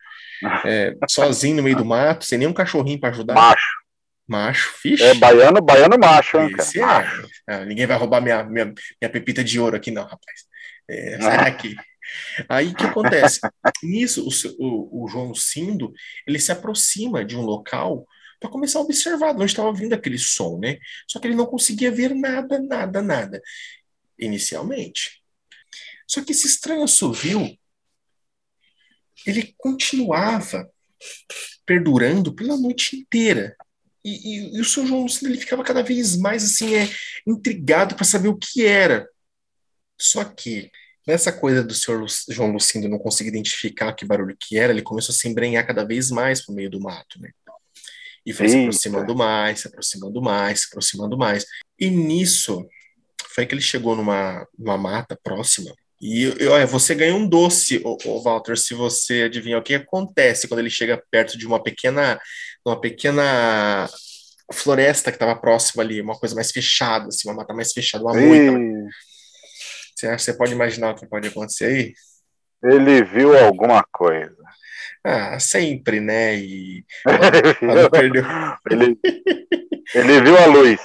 É, 0.64 0.96
sozinho 1.08 1.56
no 1.56 1.62
meio 1.62 1.76
do 1.76 1.84
mato, 1.84 2.24
sem 2.24 2.38
nenhum 2.38 2.52
cachorrinho 2.52 2.98
para 2.98 3.10
ajudar. 3.10 3.34
Macho. 3.34 3.81
Macho, 4.32 4.72
fixe. 4.80 5.04
É 5.04 5.14
baiano, 5.14 5.60
baiano 5.60 5.98
macho, 5.98 6.38
hein, 6.38 6.54
Esse 6.58 6.80
é. 6.80 6.86
Macho. 6.86 7.28
Ah, 7.46 7.66
ninguém 7.66 7.86
vai 7.86 7.98
roubar 7.98 8.22
minha, 8.22 8.42
minha, 8.42 8.64
minha 8.64 9.10
pepita 9.12 9.44
de 9.44 9.60
ouro 9.60 9.76
aqui, 9.76 9.90
não, 9.90 10.04
rapaz. 10.04 10.46
É, 10.88 11.20
sai 11.20 11.36
ah. 11.36 11.44
daqui. 11.44 11.76
Aí 12.48 12.68
o 12.68 12.74
que 12.74 12.84
acontece? 12.84 13.40
Nisso, 13.82 14.26
o, 14.58 15.04
o, 15.04 15.08
João 15.08 15.34
Cindo 15.34 15.92
ele 16.26 16.38
se 16.38 16.50
aproxima 16.50 17.22
de 17.22 17.36
um 17.36 17.42
local 17.42 18.06
para 18.40 18.50
começar 18.50 18.78
a 18.78 18.82
observar 18.82 19.34
de 19.34 19.42
onde 19.42 19.52
estava 19.52 19.72
vindo 19.72 19.92
aquele 19.92 20.18
som, 20.18 20.58
né? 20.58 20.78
Só 21.06 21.20
que 21.20 21.26
ele 21.26 21.36
não 21.36 21.46
conseguia 21.46 21.92
ver 21.92 22.14
nada, 22.14 22.58
nada, 22.58 23.02
nada, 23.02 23.42
inicialmente. 24.18 25.22
Só 26.08 26.24
que 26.24 26.32
esse 26.32 26.46
estranho 26.46 26.84
assovio, 26.84 27.54
ele 29.26 29.54
continuava 29.58 30.68
perdurando 31.66 32.34
pela 32.34 32.56
noite 32.56 32.96
inteira. 32.96 33.54
E, 34.04 34.10
e, 34.10 34.56
e, 34.56 34.60
o 34.60 34.64
seu 34.64 34.86
João 34.86 35.02
Lucindo 35.02 35.30
ele 35.30 35.40
ficava 35.40 35.62
cada 35.62 35.82
vez 35.82 36.16
mais 36.16 36.44
assim 36.44 36.74
é, 36.74 36.88
intrigado 37.26 37.94
para 37.94 38.04
saber 38.04 38.28
o 38.28 38.36
que 38.36 38.66
era. 38.66 39.08
Só 40.00 40.24
que 40.24 40.70
nessa 41.06 41.32
coisa 41.32 41.62
do 41.62 41.74
senhor 41.74 42.04
João 42.28 42.52
Lucindo 42.52 42.88
não 42.88 42.98
conseguir 42.98 43.30
identificar 43.30 43.92
que 43.92 44.04
barulho 44.04 44.36
que 44.38 44.58
era, 44.58 44.72
ele 44.72 44.82
começou 44.82 45.12
a 45.12 45.16
se 45.16 45.28
embrenhar 45.28 45.66
cada 45.66 45.84
vez 45.84 46.10
mais 46.10 46.44
pro 46.44 46.54
meio 46.54 46.70
do 46.70 46.80
mato, 46.80 47.20
né? 47.20 47.30
E 48.24 48.32
foi 48.32 48.46
Eita. 48.46 48.56
se 48.56 48.62
aproximando 48.62 49.16
mais, 49.16 49.60
se 49.60 49.68
aproximando 49.68 50.22
mais, 50.22 50.60
se 50.60 50.66
aproximando 50.66 51.18
mais. 51.18 51.44
E 51.78 51.90
nisso 51.90 52.66
foi 53.34 53.46
que 53.46 53.54
ele 53.54 53.62
chegou 53.62 53.96
numa, 53.96 54.46
numa 54.56 54.78
mata 54.78 55.18
próxima. 55.22 55.74
E 56.02 56.26
olha, 56.48 56.66
você 56.66 56.96
ganha 56.96 57.14
um 57.14 57.28
doce, 57.28 57.80
ô, 57.84 57.96
ô, 58.04 58.20
Walter, 58.20 58.58
se 58.58 58.74
você 58.74 59.22
adivinhar 59.22 59.60
o 59.60 59.62
que 59.62 59.76
acontece 59.76 60.48
quando 60.48 60.58
ele 60.58 60.68
chega 60.68 61.00
perto 61.12 61.38
de 61.38 61.46
uma 61.46 61.62
pequena 61.62 62.20
numa 62.66 62.80
pequena 62.80 63.88
floresta 64.52 65.12
que 65.12 65.16
estava 65.16 65.36
próxima 65.36 65.82
ali, 65.82 66.00
uma 66.00 66.18
coisa 66.18 66.34
mais 66.34 66.50
fechada, 66.50 67.06
assim, 67.06 67.28
uma 67.28 67.36
mata 67.36 67.54
mais 67.54 67.72
fechada, 67.72 68.02
uma 68.02 68.14
moita. 68.14 68.58
Você 69.94 70.08
acha 70.08 70.24
você 70.24 70.34
pode 70.34 70.52
imaginar 70.52 70.90
o 70.90 70.94
que 70.96 71.06
pode 71.06 71.28
acontecer 71.28 71.66
aí? 71.66 71.94
Ele 72.64 73.04
viu 73.04 73.38
alguma 73.38 73.84
coisa. 73.92 74.36
Ah, 75.04 75.38
sempre, 75.38 76.00
né? 76.00 76.36
E 76.36 76.84
ele, 78.70 78.98
ele 79.94 80.20
viu 80.20 80.36
a 80.36 80.46
luz. 80.46 80.80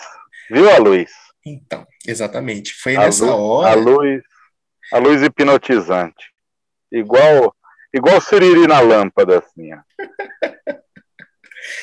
Viu 0.51 0.69
a 0.69 0.77
luz. 0.77 1.11
Então, 1.45 1.85
exatamente. 2.05 2.73
Foi 2.73 2.95
a 2.95 3.01
nessa 3.01 3.25
luz, 3.25 3.35
hora. 3.35 3.71
A 3.71 3.75
luz, 3.75 4.21
a 4.91 4.97
luz 4.97 5.21
hipnotizante. 5.21 6.31
Igual, 6.91 7.55
igual 7.93 8.21
Siriri 8.21 8.67
na 8.67 8.79
lâmpada, 8.79 9.39
assim. 9.39 9.73
Ó. 9.73 9.79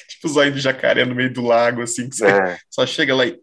tipo 0.08 0.28
zóio 0.28 0.52
de 0.52 0.61
jacaré 0.61 1.04
no 1.04 1.14
meio 1.14 1.32
do 1.32 1.42
lago, 1.42 1.82
assim, 1.82 2.08
que 2.08 2.16
você 2.16 2.26
é. 2.26 2.58
só 2.70 2.87
chega 2.87 3.14
lá 3.14 3.26
e. 3.26 3.38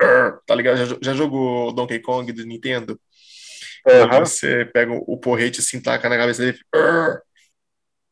Tá 0.46 0.56
ligado? 0.56 0.78
Já, 0.78 0.98
já 1.02 1.14
jogou 1.14 1.72
Donkey 1.72 2.00
Kong 2.00 2.32
do 2.32 2.46
Nintendo? 2.46 3.00
Uhum. 3.86 4.20
Você 4.20 4.66
pega 4.66 4.92
o 4.94 5.18
porrete 5.18 5.60
assim, 5.60 5.82
taca 5.82 6.08
na 6.10 6.18
cabeça 6.18 6.44
dele. 6.44 6.60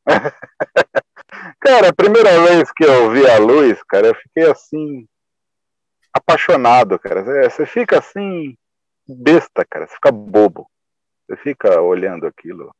cara, 1.59 1.89
a 1.89 1.93
primeira 1.93 2.41
vez 2.43 2.71
que 2.71 2.83
eu 2.83 3.11
vi 3.11 3.27
a 3.27 3.37
luz, 3.37 3.77
cara, 3.87 4.07
eu 4.07 4.15
fiquei 4.15 4.49
assim. 4.49 5.07
apaixonado, 6.13 6.97
cara. 6.99 7.49
Você 7.49 7.65
fica 7.65 7.99
assim. 7.99 8.55
besta, 9.07 9.63
cara. 9.65 9.87
Você 9.87 9.95
fica 9.95 10.11
bobo. 10.11 10.69
Você 11.29 11.37
fica 11.37 11.79
olhando 11.79 12.25
aquilo. 12.25 12.75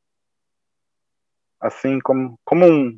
Assim, 1.62 2.00
como, 2.00 2.40
como 2.44 2.66
um 2.66 2.98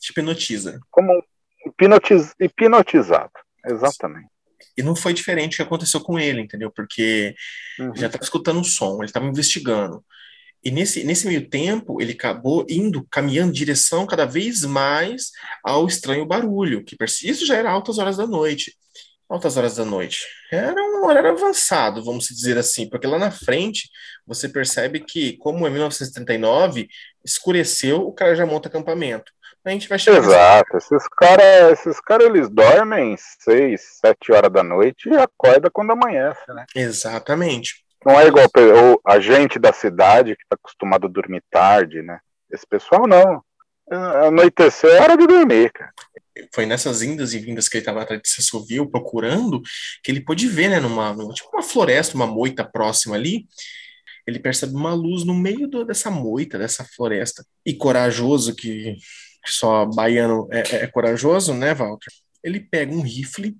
te 0.00 0.10
hipnotiza. 0.10 0.80
Como 0.90 1.22
hipnotiz, 1.66 2.34
hipnotizado, 2.40 3.32
exatamente. 3.66 4.30
E 4.76 4.82
não 4.82 4.96
foi 4.96 5.12
diferente 5.12 5.54
o 5.54 5.56
que 5.56 5.62
aconteceu 5.62 6.00
com 6.00 6.18
ele, 6.18 6.40
entendeu? 6.40 6.70
Porque 6.70 7.34
uhum. 7.78 7.94
já 7.94 8.06
estava 8.06 8.24
escutando 8.24 8.60
o 8.60 8.64
som, 8.64 8.96
ele 8.96 9.06
estava 9.06 9.26
investigando. 9.26 10.02
E 10.64 10.70
nesse, 10.70 11.04
nesse 11.04 11.26
meio 11.26 11.48
tempo, 11.48 12.00
ele 12.00 12.12
acabou 12.12 12.64
indo, 12.70 13.06
caminhando 13.10 13.50
em 13.50 13.54
direção 13.54 14.06
cada 14.06 14.24
vez 14.24 14.62
mais 14.62 15.30
ao 15.62 15.86
estranho 15.86 16.24
barulho, 16.24 16.84
que 16.84 16.96
isso 17.24 17.44
já 17.44 17.56
era 17.56 17.70
altas 17.70 17.98
horas 17.98 18.16
da 18.16 18.26
noite. 18.26 18.74
Altas 19.32 19.56
horas 19.56 19.76
da 19.76 19.84
noite. 19.84 20.26
Era 20.50 20.80
um 20.82 21.06
horário 21.06 21.30
avançado, 21.30 22.04
vamos 22.04 22.26
dizer 22.26 22.58
assim, 22.58 22.88
porque 22.88 23.06
lá 23.06 23.18
na 23.18 23.30
frente 23.30 23.88
você 24.26 24.48
percebe 24.48 25.00
que, 25.00 25.38
como 25.38 25.66
é 25.66 25.70
1939, 25.70 26.86
escureceu, 27.24 28.02
o 28.02 28.12
cara 28.12 28.34
já 28.34 28.44
monta 28.44 28.68
acampamento 28.68 29.32
a 29.64 29.70
gente 29.70 29.88
vai 29.88 29.98
chegar. 29.98 30.18
Exato. 30.18 30.76
Esses 30.76 31.08
caras, 31.08 31.78
esses 31.78 32.00
cara, 32.00 32.24
eles 32.24 32.48
dormem 32.48 33.16
seis, 33.16 33.98
sete 34.00 34.32
horas 34.32 34.52
da 34.52 34.62
noite 34.62 35.08
e 35.08 35.16
acordam 35.16 35.70
quando 35.72 35.92
amanhece, 35.92 36.40
né? 36.48 36.64
Exatamente. 36.74 37.84
Não 38.04 38.18
é 38.18 38.26
igual 38.26 38.46
a 39.06 39.20
gente 39.20 39.58
da 39.58 39.72
cidade 39.72 40.34
que 40.34 40.42
está 40.42 40.56
acostumado 40.56 41.06
a 41.06 41.10
dormir 41.10 41.42
tarde, 41.48 42.02
né? 42.02 42.18
Esse 42.50 42.66
pessoal 42.66 43.06
não. 43.06 43.42
Anoitecer 44.26 44.90
é 44.90 45.00
hora 45.00 45.16
de 45.16 45.26
dormir, 45.26 45.70
cara. 45.70 45.92
Foi 46.54 46.66
nessas 46.66 47.02
indas 47.02 47.34
e 47.34 47.38
vindas 47.38 47.68
que 47.68 47.76
ele 47.76 47.82
estava 47.82 48.02
atrás 48.02 48.20
de 48.22 48.28
Sessoville 48.28 48.90
procurando 48.90 49.60
que 50.02 50.10
ele 50.10 50.20
pôde 50.20 50.48
ver, 50.48 50.68
né, 50.68 50.80
numa, 50.80 51.12
numa, 51.12 51.34
tipo 51.34 51.50
uma 51.52 51.62
floresta, 51.62 52.14
uma 52.14 52.26
moita 52.26 52.64
próxima 52.64 53.14
ali, 53.14 53.46
ele 54.26 54.38
percebe 54.38 54.74
uma 54.74 54.94
luz 54.94 55.24
no 55.24 55.34
meio 55.34 55.66
do, 55.68 55.84
dessa 55.84 56.10
moita, 56.10 56.58
dessa 56.58 56.84
floresta. 56.84 57.44
E 57.66 57.74
corajoso 57.74 58.54
que 58.54 58.96
só 59.44 59.84
baiano 59.86 60.48
é, 60.50 60.60
é, 60.60 60.84
é 60.84 60.86
corajoso, 60.86 61.52
né, 61.54 61.74
Walter? 61.74 62.12
Ele 62.42 62.60
pega 62.60 62.92
um 62.92 63.02
rifle, 63.02 63.56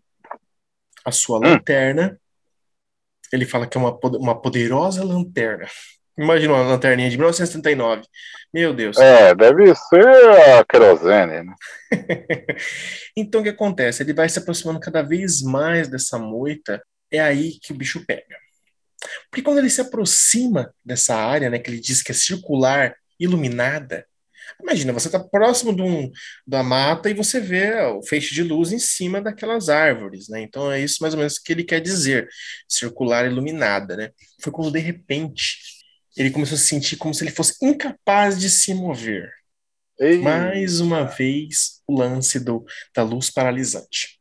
a 1.04 1.10
sua 1.10 1.38
hum. 1.38 1.42
lanterna, 1.42 2.18
ele 3.32 3.46
fala 3.46 3.66
que 3.66 3.76
é 3.76 3.80
uma, 3.80 3.98
uma 4.18 4.40
poderosa 4.40 5.02
lanterna. 5.04 5.66
Imagina 6.16 6.52
uma 6.52 6.62
lanterninha 6.62 7.08
de 7.08 7.16
1939. 7.16 8.02
Meu 8.52 8.74
Deus. 8.74 8.98
É, 8.98 9.34
deve 9.34 9.74
ser 9.74 10.06
a 10.58 10.64
querosene, 10.64 11.42
né? 11.42 11.54
então 13.16 13.40
o 13.40 13.44
que 13.44 13.50
acontece? 13.50 14.02
Ele 14.02 14.12
vai 14.12 14.28
se 14.28 14.38
aproximando 14.38 14.78
cada 14.78 15.02
vez 15.02 15.40
mais 15.40 15.88
dessa 15.88 16.18
moita, 16.18 16.82
é 17.10 17.18
aí 17.18 17.58
que 17.62 17.72
o 17.72 17.76
bicho 17.76 18.04
pega. 18.04 18.36
Porque 19.30 19.42
quando 19.42 19.58
ele 19.58 19.70
se 19.70 19.80
aproxima 19.80 20.72
dessa 20.84 21.16
área, 21.16 21.48
né, 21.48 21.58
que 21.58 21.70
ele 21.70 21.80
diz 21.80 22.02
que 22.02 22.12
é 22.12 22.14
circular, 22.14 22.94
iluminada, 23.18 24.06
imagina, 24.60 24.92
você 24.92 25.08
está 25.08 25.18
próximo 25.18 25.74
de 25.74 25.82
um, 25.82 26.10
da 26.46 26.62
mata 26.62 27.08
e 27.08 27.14
você 27.14 27.40
vê 27.40 27.74
o 27.82 28.02
feixe 28.02 28.34
de 28.34 28.42
luz 28.42 28.72
em 28.72 28.78
cima 28.78 29.20
daquelas 29.20 29.68
árvores, 29.68 30.28
né? 30.28 30.42
Então 30.42 30.70
é 30.70 30.80
isso 30.80 30.98
mais 31.00 31.14
ou 31.14 31.18
menos 31.18 31.38
que 31.38 31.52
ele 31.52 31.64
quer 31.64 31.80
dizer, 31.80 32.28
circular, 32.68 33.26
iluminada, 33.26 33.96
né? 33.96 34.10
Foi 34.40 34.52
quando 34.52 34.72
de 34.72 34.78
repente 34.78 35.58
ele 36.16 36.30
começou 36.30 36.56
a 36.56 36.58
se 36.58 36.66
sentir 36.66 36.96
como 36.96 37.14
se 37.14 37.24
ele 37.24 37.30
fosse 37.30 37.54
incapaz 37.62 38.38
de 38.38 38.50
se 38.50 38.74
mover. 38.74 39.32
Ei. 39.98 40.18
Mais 40.18 40.80
uma 40.80 41.04
vez, 41.04 41.80
o 41.86 41.96
lance 41.96 42.40
do, 42.40 42.64
da 42.94 43.02
luz 43.02 43.30
paralisante. 43.30 44.20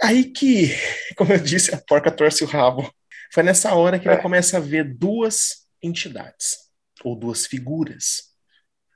Aí 0.00 0.24
que, 0.24 0.68
como 1.16 1.32
eu 1.32 1.38
disse, 1.38 1.74
a 1.74 1.78
porca 1.78 2.10
torce 2.10 2.44
o 2.44 2.46
rabo. 2.46 2.92
Foi 3.32 3.42
nessa 3.42 3.74
hora 3.74 3.98
que 3.98 4.08
é. 4.08 4.12
ele 4.12 4.22
começa 4.22 4.56
a 4.56 4.60
ver 4.60 4.84
duas 4.94 5.66
entidades, 5.82 6.58
ou 7.04 7.16
duas 7.16 7.46
figuras. 7.46 8.30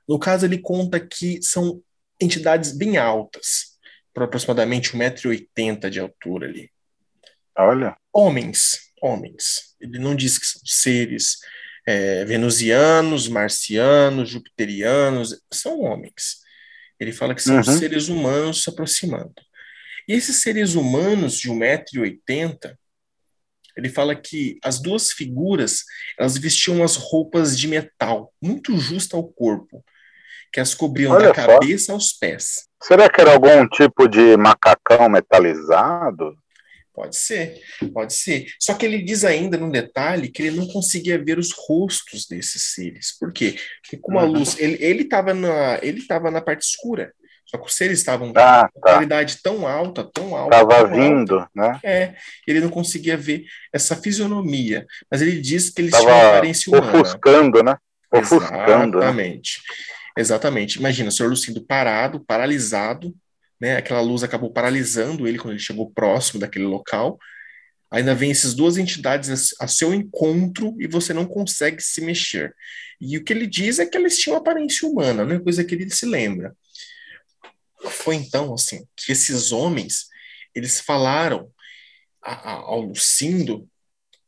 No 0.07 0.19
caso, 0.19 0.45
ele 0.45 0.57
conta 0.57 0.99
que 0.99 1.41
são 1.41 1.81
entidades 2.19 2.71
bem 2.71 2.97
altas, 2.97 3.75
por 4.13 4.23
aproximadamente 4.23 4.91
1,80m 4.91 5.89
de 5.89 5.99
altura 5.99 6.47
ali. 6.47 6.71
Olha. 7.57 7.97
Homens, 8.13 8.91
homens. 9.01 9.75
Ele 9.79 9.99
não 9.99 10.15
diz 10.15 10.37
que 10.37 10.45
são 10.45 10.61
seres 10.65 11.37
é, 11.85 12.25
venusianos, 12.25 13.27
marcianos, 13.27 14.29
jupiterianos, 14.29 15.41
são 15.51 15.81
homens. 15.81 16.43
Ele 16.99 17.11
fala 17.11 17.35
que 17.35 17.43
são 17.43 17.57
uhum. 17.57 17.63
seres 17.63 18.07
humanos 18.07 18.63
se 18.63 18.69
aproximando. 18.69 19.33
E 20.07 20.13
esses 20.13 20.41
seres 20.41 20.75
humanos 20.75 21.37
de 21.37 21.49
1,80m, 21.49 22.75
ele 23.75 23.89
fala 23.89 24.15
que 24.15 24.57
as 24.63 24.81
duas 24.81 25.11
figuras, 25.11 25.83
elas 26.17 26.37
vestiam 26.37 26.83
as 26.83 26.95
roupas 26.95 27.57
de 27.57 27.67
metal, 27.67 28.33
muito 28.41 28.77
justa 28.77 29.17
ao 29.17 29.27
corpo, 29.27 29.83
que 30.53 30.59
as 30.59 30.73
cobriam 30.73 31.11
Olha 31.11 31.27
da 31.27 31.33
cabeça 31.33 31.91
aos 31.91 32.13
pés. 32.13 32.67
Será 32.81 33.09
que 33.09 33.19
era 33.19 33.33
algum 33.33 33.67
tipo 33.67 34.07
de 34.07 34.37
macacão 34.37 35.09
metalizado? 35.09 36.37
Pode 36.95 37.17
ser, 37.17 37.61
pode 37.93 38.13
ser. 38.13 38.45
Só 38.57 38.73
que 38.73 38.85
ele 38.85 39.03
diz 39.03 39.25
ainda 39.25 39.57
num 39.57 39.69
detalhe 39.69 40.29
que 40.29 40.41
ele 40.41 40.57
não 40.57 40.65
conseguia 40.67 41.21
ver 41.21 41.37
os 41.37 41.51
rostos 41.51 42.25
desses 42.25 42.73
seres. 42.73 43.17
Por 43.19 43.33
quê? 43.33 43.57
Porque 43.81 43.97
com 43.97 44.17
a 44.17 44.23
uhum. 44.23 44.31
luz, 44.31 44.57
ele 44.57 45.01
estava 45.01 45.33
na, 45.33 45.77
ele 45.81 46.01
na 46.31 46.41
parte 46.41 46.61
escura. 46.61 47.11
Só 47.45 47.57
que 47.57 47.67
os 47.67 47.75
seres 47.75 47.99
estavam 47.99 48.31
ah, 48.35 48.69
com 48.73 48.79
tá. 48.79 48.93
qualidade 48.93 49.37
tão 49.43 49.67
alta, 49.67 50.03
tão 50.03 50.35
alta. 50.35 50.55
Estava 50.55 50.87
vindo, 50.87 51.39
alta, 51.39 51.49
né? 51.53 51.79
É, 51.83 52.15
ele 52.47 52.59
não 52.59 52.69
conseguia 52.69 53.15
ver 53.15 53.45
essa 53.71 53.95
fisionomia. 53.95 54.85
Mas 55.11 55.21
ele 55.21 55.39
diz 55.39 55.69
que 55.69 55.81
eles 55.81 55.91
Tava 55.91 56.05
tinham 56.05 56.27
aparência 56.27 56.71
humana. 56.71 57.01
Ofuscando, 57.01 57.63
né? 57.63 57.77
Ofuscando. 58.11 58.99
Né? 58.99 59.05
Exatamente. 59.05 59.61
Né? 59.67 59.75
Exatamente. 60.17 60.79
Imagina 60.79 61.09
o 61.09 61.11
senhor 61.11 61.29
Lucindo 61.29 61.61
parado, 61.61 62.19
paralisado, 62.19 63.13
né? 63.59 63.77
Aquela 63.77 64.01
luz 64.01 64.23
acabou 64.23 64.51
paralisando 64.51 65.27
ele 65.27 65.37
quando 65.37 65.51
ele 65.51 65.59
chegou 65.59 65.91
próximo 65.91 66.39
daquele 66.39 66.65
local. 66.65 67.17
Ainda 67.91 68.15
vem 68.15 68.31
essas 68.31 68.53
duas 68.53 68.77
entidades 68.77 69.55
a, 69.59 69.65
a 69.65 69.67
seu 69.67 69.93
encontro 69.93 70.75
e 70.79 70.87
você 70.87 71.13
não 71.13 71.25
consegue 71.25 71.81
se 71.81 72.01
mexer. 72.01 72.55
E 72.99 73.17
o 73.17 73.23
que 73.23 73.33
ele 73.33 73.47
diz 73.47 73.79
é 73.79 73.85
que 73.85 73.97
eles 73.97 74.17
tinham 74.17 74.37
aparência 74.37 74.87
humana, 74.87 75.25
não 75.25 75.35
é 75.35 75.39
coisa 75.39 75.63
que 75.63 75.75
ele 75.75 75.89
se 75.89 76.05
lembra. 76.05 76.55
Foi 77.89 78.15
então 78.15 78.53
assim 78.53 78.85
que 78.95 79.11
esses 79.11 79.51
homens 79.51 80.07
eles 80.53 80.79
falaram 80.79 81.51
a, 82.21 82.33
a, 82.33 82.53
ao 82.53 82.81
Lucindo 82.81 83.69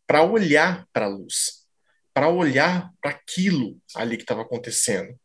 para 0.06 0.24
olhar 0.24 0.88
para 0.94 1.06
a 1.06 1.10
luz, 1.10 1.66
para 2.14 2.30
olhar 2.30 2.92
para 3.02 3.12
aquilo 3.12 3.78
ali 3.96 4.18
que 4.18 4.24
estava 4.24 4.42
acontecendo. 4.42 5.18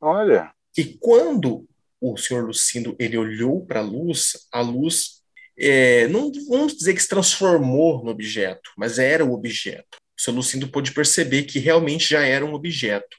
Olha. 0.00 0.52
E 0.76 0.96
quando 0.98 1.68
o 2.00 2.16
senhor 2.16 2.44
Lucindo 2.44 2.94
ele 2.98 3.16
olhou 3.16 3.64
para 3.64 3.80
a 3.80 3.82
luz, 3.82 4.46
a 4.52 4.60
luz 4.60 5.22
é, 5.58 6.06
não 6.08 6.30
vamos 6.48 6.76
dizer 6.76 6.94
que 6.94 7.02
se 7.02 7.08
transformou 7.08 8.04
no 8.04 8.10
objeto, 8.10 8.70
mas 8.76 8.98
era 8.98 9.24
o 9.24 9.32
objeto. 9.32 9.98
O 10.18 10.20
senhor 10.20 10.36
Lucindo 10.36 10.68
pôde 10.68 10.92
perceber 10.92 11.44
que 11.44 11.58
realmente 11.58 12.08
já 12.08 12.22
era 12.22 12.44
um 12.44 12.54
objeto. 12.54 13.16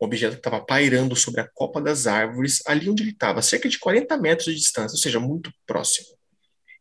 Um 0.00 0.06
objeto 0.06 0.32
que 0.32 0.38
estava 0.40 0.64
pairando 0.64 1.14
sobre 1.16 1.40
a 1.40 1.48
copa 1.48 1.80
das 1.80 2.06
árvores, 2.06 2.62
ali 2.66 2.88
onde 2.88 3.02
ele 3.02 3.10
estava, 3.10 3.42
cerca 3.42 3.68
de 3.68 3.78
40 3.78 4.16
metros 4.18 4.46
de 4.46 4.60
distância, 4.60 4.94
ou 4.94 5.00
seja, 5.00 5.20
muito 5.20 5.50
próximo. 5.66 6.16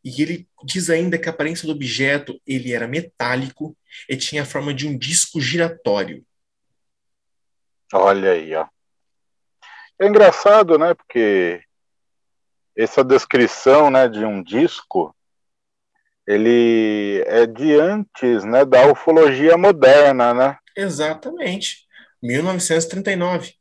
E 0.03 0.21
ele 0.21 0.47
diz 0.63 0.89
ainda 0.89 1.17
que 1.17 1.27
a 1.27 1.31
aparência 1.31 1.65
do 1.65 1.71
objeto 1.71 2.39
ele 2.45 2.73
era 2.73 2.87
metálico 2.87 3.75
e 4.07 4.15
tinha 4.15 4.43
a 4.43 4.45
forma 4.45 4.73
de 4.73 4.87
um 4.87 4.97
disco 4.97 5.41
giratório. 5.41 6.25
Olha 7.93 8.31
aí, 8.31 8.53
ó. 8.53 8.67
É 9.99 10.07
engraçado, 10.07 10.77
né? 10.77 10.93
Porque 10.93 11.61
essa 12.75 13.03
descrição, 13.03 13.89
né, 13.89 14.07
de 14.07 14.25
um 14.25 14.43
disco, 14.43 15.15
ele 16.27 17.23
é 17.25 17.45
de 17.45 17.73
antes, 17.73 18.43
né, 18.43 18.65
da 18.65 18.91
ufologia 18.91 19.57
moderna, 19.57 20.33
né? 20.33 20.57
Exatamente. 20.75 21.85
1939. 22.21 23.53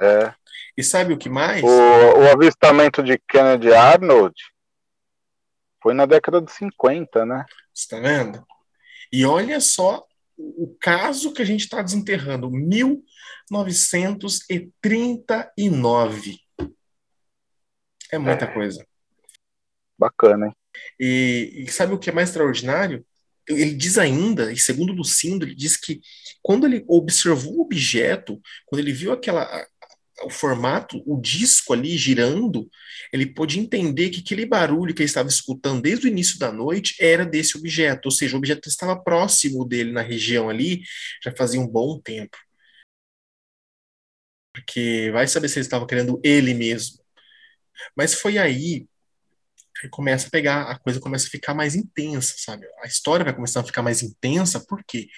É. 0.00 0.32
E 0.76 0.82
sabe 0.82 1.12
o 1.12 1.18
que 1.18 1.28
mais? 1.28 1.62
O, 1.62 1.66
o 1.66 2.30
avistamento 2.30 3.02
de 3.02 3.18
Kennedy 3.28 3.72
Arnold 3.72 4.34
foi 5.82 5.94
na 5.94 6.06
década 6.06 6.40
de 6.40 6.52
50, 6.52 7.26
né? 7.26 7.44
Está 7.74 7.98
vendo? 7.98 8.46
E 9.12 9.26
olha 9.26 9.60
só 9.60 10.04
o 10.38 10.76
caso 10.80 11.32
que 11.32 11.42
a 11.42 11.44
gente 11.44 11.60
está 11.60 11.82
desenterrando, 11.82 12.50
1939. 12.50 13.11
É 18.10 18.18
muita 18.18 18.44
é. 18.44 18.52
coisa. 18.52 18.86
Bacana, 19.98 20.46
hein? 20.46 20.52
E, 20.98 21.64
e, 21.66 21.70
sabe 21.70 21.92
o 21.94 21.98
que 21.98 22.10
é 22.10 22.12
mais 22.12 22.30
extraordinário? 22.30 23.04
Ele 23.48 23.74
diz 23.74 23.98
ainda, 23.98 24.52
e 24.52 24.56
segundo 24.56 24.92
Lucindo, 24.92 25.44
ele 25.44 25.54
diz 25.54 25.76
que 25.76 26.00
quando 26.42 26.66
ele 26.66 26.84
observou 26.88 27.58
o 27.58 27.62
objeto, 27.62 28.40
quando 28.66 28.80
ele 28.80 28.92
viu 28.92 29.12
aquela 29.12 29.66
o 30.24 30.30
formato, 30.30 31.02
o 31.06 31.20
disco 31.20 31.72
ali 31.72 31.96
girando, 31.96 32.68
ele 33.12 33.26
pôde 33.26 33.58
entender 33.58 34.10
que 34.10 34.20
aquele 34.20 34.46
barulho 34.46 34.94
que 34.94 35.02
ele 35.02 35.08
estava 35.08 35.28
escutando 35.28 35.82
desde 35.82 36.06
o 36.06 36.08
início 36.08 36.38
da 36.38 36.52
noite 36.52 36.94
era 37.00 37.24
desse 37.24 37.56
objeto, 37.56 38.06
ou 38.06 38.12
seja, 38.12 38.34
o 38.34 38.38
objeto 38.38 38.68
estava 38.68 39.00
próximo 39.00 39.64
dele 39.64 39.92
na 39.92 40.02
região 40.02 40.48
ali 40.48 40.82
já 41.22 41.32
fazia 41.36 41.60
um 41.60 41.66
bom 41.66 42.00
tempo. 42.00 42.36
Porque 44.64 45.10
vai 45.12 45.26
saber 45.28 45.48
se 45.48 45.58
ele 45.58 45.66
estava 45.66 45.86
querendo 45.86 46.20
ele 46.24 46.54
mesmo. 46.54 46.98
Mas 47.96 48.14
foi 48.14 48.38
aí 48.38 48.86
que 49.80 49.88
começa 49.88 50.28
a 50.28 50.30
pegar, 50.30 50.62
a 50.70 50.78
coisa 50.78 51.00
começa 51.00 51.26
a 51.26 51.30
ficar 51.30 51.54
mais 51.54 51.74
intensa, 51.74 52.34
sabe? 52.38 52.66
A 52.82 52.86
história 52.86 53.24
vai 53.24 53.34
começar 53.34 53.60
a 53.60 53.64
ficar 53.64 53.82
mais 53.82 54.02
intensa, 54.02 54.60
por 54.60 54.82
quê? 54.84 55.08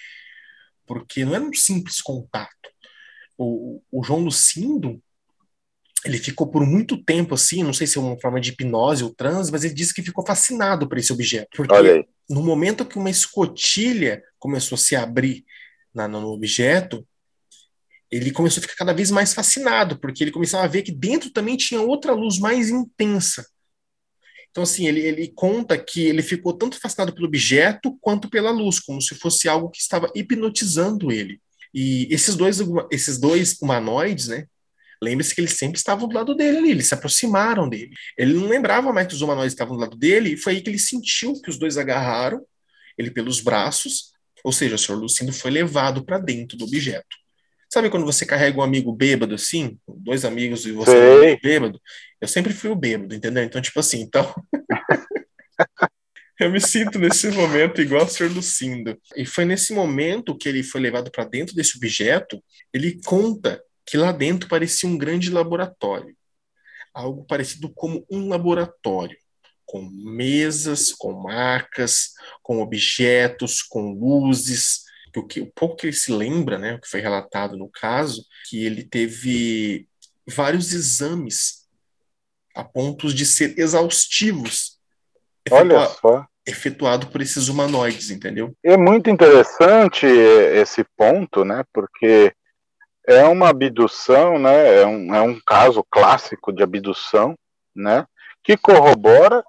Porque 0.85 1.23
não 1.23 1.35
era 1.35 1.43
um 1.43 1.53
simples 1.53 2.01
contato 2.01 2.75
o, 3.37 3.81
o 3.91 4.03
João 4.03 4.21
Lucindo, 4.21 5.01
ele 6.05 6.17
ficou 6.17 6.47
por 6.47 6.65
muito 6.65 7.03
tempo 7.03 7.33
assim, 7.33 7.63
não 7.63 7.73
sei 7.73 7.87
se 7.87 7.97
é 7.97 8.01
uma 8.01 8.19
forma 8.19 8.39
de 8.39 8.51
hipnose 8.51 9.03
ou 9.03 9.13
transe, 9.13 9.51
mas 9.51 9.63
ele 9.63 9.73
disse 9.73 9.93
que 9.93 10.03
ficou 10.03 10.25
fascinado 10.25 10.87
por 10.87 10.97
esse 10.97 11.11
objeto. 11.11 11.49
Porque 11.55 12.05
no 12.29 12.43
momento 12.43 12.85
que 12.85 12.97
uma 12.97 13.09
escotilha 13.09 14.23
começou 14.37 14.75
a 14.75 14.79
se 14.79 14.95
abrir 14.95 15.43
na, 15.93 16.07
no 16.07 16.27
objeto, 16.27 17.05
ele 18.15 18.31
começou 18.31 18.59
a 18.59 18.61
ficar 18.61 18.75
cada 18.75 18.93
vez 18.93 19.11
mais 19.11 19.33
fascinado, 19.33 19.99
porque 19.99 20.23
ele 20.23 20.31
começava 20.31 20.63
a 20.63 20.67
ver 20.67 20.83
que 20.83 20.91
dentro 20.91 21.29
também 21.31 21.57
tinha 21.57 21.81
outra 21.81 22.13
luz 22.13 22.39
mais 22.39 22.69
intensa. 22.69 23.45
Então, 24.49 24.63
assim, 24.63 24.87
ele, 24.87 25.01
ele 25.01 25.27
conta 25.35 25.77
que 25.77 26.05
ele 26.05 26.21
ficou 26.21 26.53
tanto 26.53 26.79
fascinado 26.79 27.13
pelo 27.13 27.27
objeto 27.27 27.97
quanto 27.99 28.29
pela 28.29 28.51
luz, 28.51 28.79
como 28.79 29.01
se 29.01 29.13
fosse 29.15 29.49
algo 29.49 29.69
que 29.69 29.81
estava 29.81 30.09
hipnotizando 30.15 31.11
ele. 31.11 31.41
E 31.73 32.07
esses 32.09 32.35
dois, 32.35 32.59
esses 32.89 33.17
dois 33.17 33.57
humanoides, 33.61 34.29
né? 34.29 34.47
Lembre-se 35.03 35.35
que 35.35 35.41
eles 35.41 35.57
sempre 35.57 35.77
estavam 35.77 36.07
do 36.07 36.15
lado 36.15 36.33
dele 36.33 36.59
ali, 36.59 36.71
eles 36.71 36.87
se 36.87 36.93
aproximaram 36.93 37.67
dele. 37.67 37.91
Ele 38.17 38.33
não 38.33 38.47
lembrava 38.47 38.93
mais 38.93 39.07
que 39.07 39.13
os 39.13 39.21
humanoides 39.21 39.51
estavam 39.53 39.75
do 39.75 39.81
lado 39.81 39.97
dele, 39.97 40.33
e 40.33 40.37
foi 40.37 40.53
aí 40.53 40.61
que 40.61 40.69
ele 40.69 40.79
sentiu 40.79 41.33
que 41.41 41.49
os 41.49 41.57
dois 41.57 41.77
agarraram 41.77 42.41
ele 42.97 43.11
pelos 43.11 43.41
braços, 43.41 44.13
ou 44.41 44.53
seja, 44.53 44.75
o 44.75 44.77
senhor 44.77 44.97
Lucindo 44.97 45.33
foi 45.33 45.51
levado 45.51 46.05
para 46.05 46.17
dentro 46.17 46.57
do 46.57 46.63
objeto. 46.63 47.24
Sabe 47.75 47.89
quando 47.89 48.05
você 48.05 48.25
carrega 48.25 48.57
um 48.57 48.63
amigo 48.63 48.93
bêbado 48.93 49.35
assim? 49.35 49.77
Dois 49.85 50.23
amigos 50.23 50.65
e 50.65 50.71
você 50.71 50.91
Sei. 50.91 51.33
é 51.33 51.37
bêbado? 51.37 51.77
Eu 52.21 52.27
sempre 52.29 52.53
fui 52.53 52.69
o 52.69 52.75
bêbado, 52.75 53.13
entendeu? 53.13 53.43
Então, 53.43 53.61
tipo 53.61 53.77
assim, 53.77 53.99
então. 53.99 54.33
Eu 56.39 56.49
me 56.49 56.61
sinto 56.61 56.97
nesse 56.97 57.29
momento 57.31 57.81
igual 57.81 58.05
o 58.05 58.07
Sr. 58.07 58.31
Lucindo. 58.31 58.97
E 59.17 59.25
foi 59.25 59.43
nesse 59.43 59.73
momento 59.73 60.37
que 60.37 60.47
ele 60.47 60.63
foi 60.63 60.79
levado 60.79 61.11
para 61.11 61.25
dentro 61.25 61.53
desse 61.53 61.75
objeto, 61.75 62.41
ele 62.73 62.97
conta 63.03 63.61
que 63.85 63.97
lá 63.97 64.13
dentro 64.13 64.47
parecia 64.47 64.87
um 64.87 64.97
grande 64.97 65.29
laboratório. 65.29 66.15
Algo 66.93 67.25
parecido 67.25 67.69
como 67.75 68.05
um 68.09 68.29
laboratório, 68.29 69.17
com 69.65 69.81
mesas, 69.81 70.93
com 70.93 71.11
marcas, 71.11 72.11
com 72.41 72.61
objetos, 72.61 73.61
com 73.61 73.91
luzes. 73.91 74.84
O, 75.19 75.25
que, 75.25 75.41
o 75.41 75.51
pouco 75.53 75.77
que 75.77 75.87
ele 75.87 75.93
se 75.93 76.11
lembra, 76.11 76.57
né, 76.57 76.75
o 76.75 76.81
que 76.81 76.89
foi 76.89 76.99
relatado 76.99 77.57
no 77.57 77.69
caso, 77.69 78.25
que 78.49 78.65
ele 78.65 78.83
teve 78.83 79.87
vários 80.27 80.73
exames 80.73 81.65
a 82.55 82.63
pontos 82.63 83.13
de 83.13 83.25
ser 83.25 83.57
exaustivos 83.59 84.79
Olha 85.51 85.85
só. 85.87 86.25
efetuado 86.47 87.07
por 87.07 87.21
esses 87.21 87.47
humanoides, 87.47 88.09
entendeu? 88.09 88.55
É 88.63 88.77
muito 88.77 89.09
interessante 89.09 90.05
esse 90.05 90.83
ponto, 90.97 91.43
né? 91.43 91.63
Porque 91.73 92.33
é 93.07 93.23
uma 93.25 93.49
abdução, 93.49 94.39
né? 94.39 94.81
É 94.81 94.85
um, 94.85 95.13
é 95.13 95.21
um 95.21 95.39
caso 95.45 95.85
clássico 95.91 96.51
de 96.51 96.63
abdução, 96.63 97.37
né? 97.75 98.05
Que 98.43 98.57
corrobora 98.57 99.43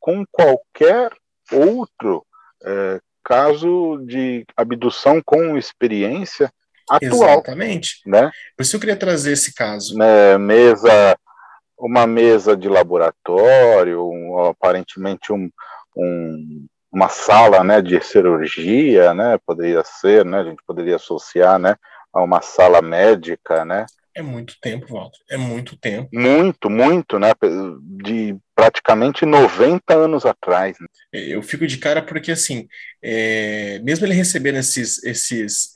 com 0.00 0.24
qualquer 0.30 1.12
outro 1.52 2.26
é, 2.64 3.00
caso 3.24 3.98
de 4.06 4.44
abdução 4.56 5.20
com 5.24 5.56
experiência 5.56 6.52
atual. 6.88 7.34
Exatamente. 7.34 8.00
Né? 8.06 8.30
Por 8.56 8.62
isso 8.62 8.76
eu 8.76 8.80
queria 8.80 8.96
trazer 8.96 9.32
esse 9.32 9.54
caso. 9.54 9.96
Né, 9.96 10.38
mesa, 10.38 11.16
uma 11.78 12.06
mesa 12.06 12.56
de 12.56 12.68
laboratório, 12.68 14.08
um, 14.08 14.46
aparentemente 14.46 15.32
um, 15.32 15.50
um, 15.96 16.66
uma 16.90 17.08
sala 17.08 17.62
né, 17.62 17.82
de 17.82 18.00
cirurgia, 18.00 19.12
né? 19.14 19.38
Poderia 19.46 19.82
ser, 19.84 20.24
né? 20.24 20.40
A 20.40 20.44
gente 20.44 20.62
poderia 20.66 20.96
associar, 20.96 21.58
né? 21.58 21.76
A 22.12 22.22
uma 22.22 22.40
sala 22.40 22.80
médica, 22.80 23.64
né? 23.64 23.84
É 24.18 24.22
muito 24.22 24.56
tempo, 24.60 24.92
Walter. 24.92 25.20
É 25.30 25.36
muito 25.36 25.76
tempo. 25.76 26.08
Muito, 26.12 26.68
muito, 26.68 27.20
né? 27.20 27.30
De 28.02 28.36
praticamente 28.52 29.24
90 29.24 29.94
anos 29.94 30.26
atrás. 30.26 30.76
Né? 30.80 30.88
Eu 31.12 31.40
fico 31.40 31.64
de 31.68 31.78
cara 31.78 32.02
porque, 32.02 32.32
assim, 32.32 32.66
é, 33.00 33.78
mesmo 33.78 34.04
ele 34.04 34.14
recebendo 34.14 34.56
esses, 34.56 35.00
esses, 35.04 35.72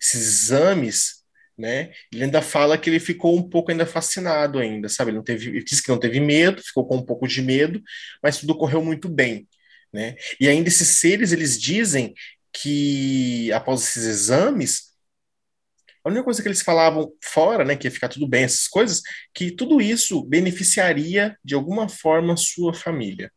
esses 0.00 0.44
exames, 0.46 1.22
né? 1.58 1.92
Ele 2.10 2.24
ainda 2.24 2.40
fala 2.40 2.78
que 2.78 2.88
ele 2.88 2.98
ficou 2.98 3.36
um 3.36 3.46
pouco 3.46 3.70
ainda 3.70 3.84
fascinado 3.84 4.58
ainda, 4.58 4.88
sabe? 4.88 5.10
Ele 5.10 5.18
não 5.18 5.24
teve, 5.24 5.50
ele 5.50 5.62
disse 5.62 5.82
que 5.82 5.90
não 5.90 6.00
teve 6.00 6.20
medo, 6.20 6.62
ficou 6.62 6.86
com 6.88 6.96
um 6.96 7.04
pouco 7.04 7.28
de 7.28 7.42
medo, 7.42 7.82
mas 8.22 8.38
tudo 8.38 8.56
correu 8.56 8.82
muito 8.82 9.10
bem, 9.10 9.46
né? 9.92 10.16
E 10.40 10.48
ainda 10.48 10.68
esses 10.68 10.88
seres, 10.88 11.32
eles 11.32 11.60
dizem 11.60 12.14
que 12.50 13.52
após 13.52 13.82
esses 13.82 14.06
exames, 14.06 14.87
a 16.08 16.10
única 16.10 16.24
coisa 16.24 16.40
que 16.42 16.48
eles 16.48 16.62
falavam 16.62 17.12
fora, 17.22 17.64
né, 17.64 17.76
que 17.76 17.86
ia 17.86 17.90
ficar 17.90 18.08
tudo 18.08 18.26
bem, 18.26 18.44
essas 18.44 18.66
coisas, 18.66 19.02
que 19.34 19.50
tudo 19.50 19.80
isso 19.80 20.24
beneficiaria 20.24 21.36
de 21.44 21.54
alguma 21.54 21.88
forma 21.88 22.36
sua 22.36 22.72
família. 22.72 23.30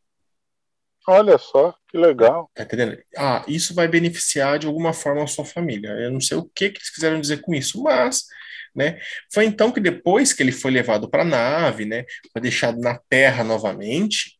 Olha 1.08 1.38
só, 1.38 1.76
que 1.90 1.98
legal. 1.98 2.50
Tá 2.54 2.64
entendendo? 2.64 2.98
Ah, 3.18 3.44
isso 3.48 3.74
vai 3.74 3.88
beneficiar 3.88 4.58
de 4.60 4.68
alguma 4.68 4.94
forma 4.94 5.24
a 5.24 5.28
sua 5.28 5.44
família. 5.44 5.90
Eu 5.90 6.12
não 6.12 6.22
sei 6.22 6.38
o 6.38 6.46
que, 6.46 6.70
que 6.70 6.78
eles 6.78 6.90
quiseram 6.90 7.20
dizer 7.20 7.42
com 7.42 7.54
isso, 7.54 7.82
mas, 7.82 8.26
né, 8.74 9.00
foi 9.34 9.46
então 9.46 9.72
que 9.72 9.80
depois 9.80 10.32
que 10.32 10.42
ele 10.42 10.52
foi 10.52 10.72
levado 10.72 11.10
para 11.10 11.24
a 11.24 11.26
nave, 11.26 11.86
né, 11.86 12.06
foi 12.32 12.42
deixado 12.42 12.80
na 12.80 12.98
Terra 13.10 13.44
novamente, 13.44 14.40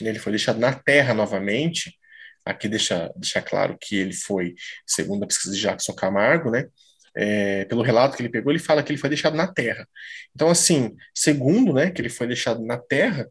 ele 0.00 0.18
foi 0.18 0.32
deixado 0.32 0.58
na 0.58 0.72
Terra 0.72 1.12
novamente, 1.12 1.94
aqui 2.44 2.68
deixa, 2.68 3.12
deixa 3.16 3.42
claro 3.42 3.76
que 3.78 3.96
ele 3.96 4.14
foi, 4.14 4.54
segundo 4.86 5.24
a 5.24 5.26
pesquisa 5.26 5.54
de 5.54 5.60
Jackson 5.60 5.92
Camargo, 5.92 6.50
né, 6.50 6.66
é, 7.16 7.64
pelo 7.64 7.82
relato 7.82 8.16
que 8.16 8.22
ele 8.22 8.28
pegou, 8.28 8.52
ele 8.52 8.58
fala 8.58 8.82
que 8.82 8.92
ele 8.92 8.98
foi 8.98 9.10
deixado 9.10 9.36
na 9.36 9.46
Terra. 9.52 9.88
Então, 10.34 10.48
assim, 10.48 10.94
segundo, 11.14 11.72
né, 11.72 11.90
que 11.90 12.00
ele 12.00 12.08
foi 12.08 12.26
deixado 12.26 12.64
na 12.64 12.78
Terra, 12.78 13.26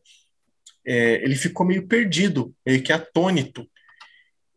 é, 0.85 1.23
ele 1.23 1.35
ficou 1.35 1.65
meio 1.65 1.87
perdido, 1.87 2.53
meio 2.65 2.81
que 2.81 2.91
atônito. 2.91 3.69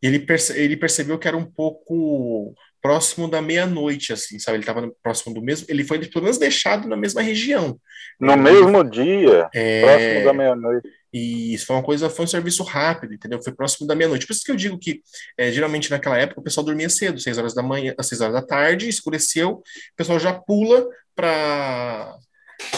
Ele, 0.01 0.19
perce 0.19 0.59
ele 0.59 0.77
percebeu 0.77 1.19
que 1.19 1.29
era 1.29 1.37
um 1.37 1.45
pouco 1.45 2.55
próximo 2.83 3.29
da 3.29 3.41
meia-noite, 3.41 4.13
assim, 4.13 4.39
sabe? 4.41 4.57
Ele 4.57 4.65
estava 4.65 4.91
próximo 5.03 5.33
do 5.33 5.41
mesmo. 5.41 5.67
Ele 5.71 5.85
foi 5.85 5.99
pelo 6.01 6.25
menos 6.25 6.37
deixado 6.37 6.89
na 6.89 6.97
mesma 6.97 7.23
região. 7.23 7.79
No 8.21 8.33
ele, 8.33 8.43
mesmo 8.43 8.83
dia, 8.85 9.49
é, 9.55 9.83
próximo 9.83 10.25
da 10.25 10.33
meia-noite. 10.33 10.89
E 11.13 11.55
isso 11.55 11.67
foi 11.67 11.77
uma 11.77 11.83
coisa, 11.83 12.11
foi 12.11 12.25
um 12.25 12.29
serviço 12.29 12.63
rápido, 12.65 13.15
entendeu? 13.15 13.41
Foi 13.43 13.53
próximo 13.53 13.87
da 13.87 13.95
meia-noite. 13.95 14.27
Por 14.27 14.33
isso 14.33 14.45
que 14.45 14.51
eu 14.51 14.57
digo 14.57 14.79
que, 14.79 15.01
é, 15.39 15.53
geralmente, 15.53 15.91
naquela 15.91 16.19
época, 16.19 16.41
o 16.41 16.45
pessoal 16.45 16.67
dormia 16.67 16.89
cedo, 16.89 17.21
seis 17.21 17.39
horas 17.39 17.55
da 17.55 17.63
manhã, 17.63 17.95
às 17.97 18.09
seis 18.09 18.21
horas 18.21 18.35
da 18.35 18.43
tarde, 18.43 18.89
escureceu, 18.89 19.51
o 19.53 19.63
pessoal 19.97 20.19
já 20.19 20.33
pula 20.33 20.87
para 21.15 22.19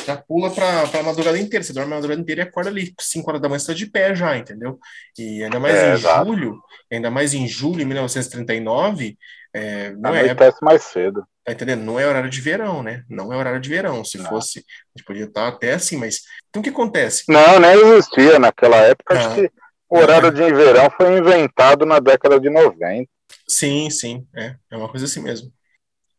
já 0.06 0.16
pula 0.16 0.50
para 0.50 0.82
a 0.82 1.02
madrugada 1.02 1.38
inteira. 1.38 1.62
Você 1.62 1.72
dorme 1.72 1.92
a 1.92 1.96
madrugada 1.96 2.20
inteira 2.20 2.42
e 2.42 2.44
acorda 2.44 2.70
ali, 2.70 2.92
5 2.98 3.28
horas 3.28 3.40
da 3.40 3.48
manhã, 3.48 3.58
você 3.58 3.72
está 3.72 3.74
de 3.74 3.86
pé 3.86 4.14
já, 4.14 4.36
entendeu? 4.36 4.78
E 5.18 5.44
ainda 5.44 5.60
mais 5.60 5.74
é, 5.74 5.90
em 5.90 5.92
exato. 5.92 6.26
julho, 6.26 6.62
ainda 6.90 7.10
mais 7.10 7.34
em 7.34 7.46
julho 7.46 7.78
de 7.78 7.84
1939, 7.84 9.18
é, 9.54 9.92
não 9.92 10.12
é. 10.14 10.34
mais 10.60 10.82
cedo. 10.82 11.24
Tá 11.44 11.52
entendendo? 11.52 11.82
Não 11.82 12.00
é 12.00 12.06
horário 12.06 12.28
de 12.28 12.40
verão, 12.40 12.82
né? 12.82 13.04
Não 13.08 13.32
é 13.32 13.36
horário 13.36 13.60
de 13.60 13.68
verão. 13.68 14.04
Se 14.04 14.18
não. 14.18 14.28
fosse, 14.28 14.58
a 14.58 14.98
gente 14.98 15.06
podia 15.06 15.24
estar 15.24 15.46
até 15.46 15.74
assim, 15.74 15.96
mas. 15.96 16.22
Então 16.48 16.60
o 16.60 16.62
que 16.62 16.70
acontece? 16.70 17.24
Não, 17.28 17.60
nem 17.60 17.72
existia 17.72 18.38
naquela 18.38 18.76
época. 18.78 19.14
Acho 19.14 19.34
que 19.34 19.50
o 19.88 19.98
horário 19.98 20.32
de 20.32 20.52
verão 20.52 20.90
foi 20.90 21.18
inventado 21.18 21.86
na 21.86 22.00
década 22.00 22.40
de 22.40 22.50
90. 22.50 23.08
Sim, 23.48 23.88
sim. 23.90 24.26
É, 24.34 24.56
é 24.70 24.76
uma 24.76 24.88
coisa 24.88 25.04
assim 25.06 25.22
mesmo. 25.22 25.52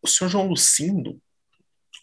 O 0.02 0.08
senhor 0.08 0.30
João 0.30 0.48
Lucindo, 0.48 1.20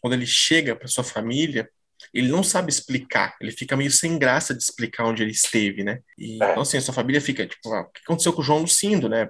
quando 0.02 0.14
ele 0.14 0.26
chega 0.26 0.76
para 0.76 0.88
sua 0.88 1.04
família, 1.04 1.70
ele 2.12 2.28
não 2.28 2.42
sabe 2.42 2.70
explicar, 2.70 3.36
ele 3.40 3.52
fica 3.52 3.76
meio 3.76 3.90
sem 3.90 4.18
graça 4.18 4.54
de 4.54 4.62
explicar 4.62 5.04
onde 5.04 5.22
ele 5.22 5.32
esteve, 5.32 5.82
né? 5.82 6.00
E, 6.18 6.42
é. 6.42 6.50
Então, 6.50 6.62
assim, 6.62 6.76
a 6.76 6.80
sua 6.80 6.94
família 6.94 7.20
fica 7.20 7.46
tipo, 7.46 7.72
ah, 7.72 7.82
o 7.82 7.90
que 7.90 8.00
aconteceu 8.04 8.32
com 8.32 8.40
o 8.40 8.44
João 8.44 8.60
Lucindo, 8.60 9.08
né? 9.08 9.28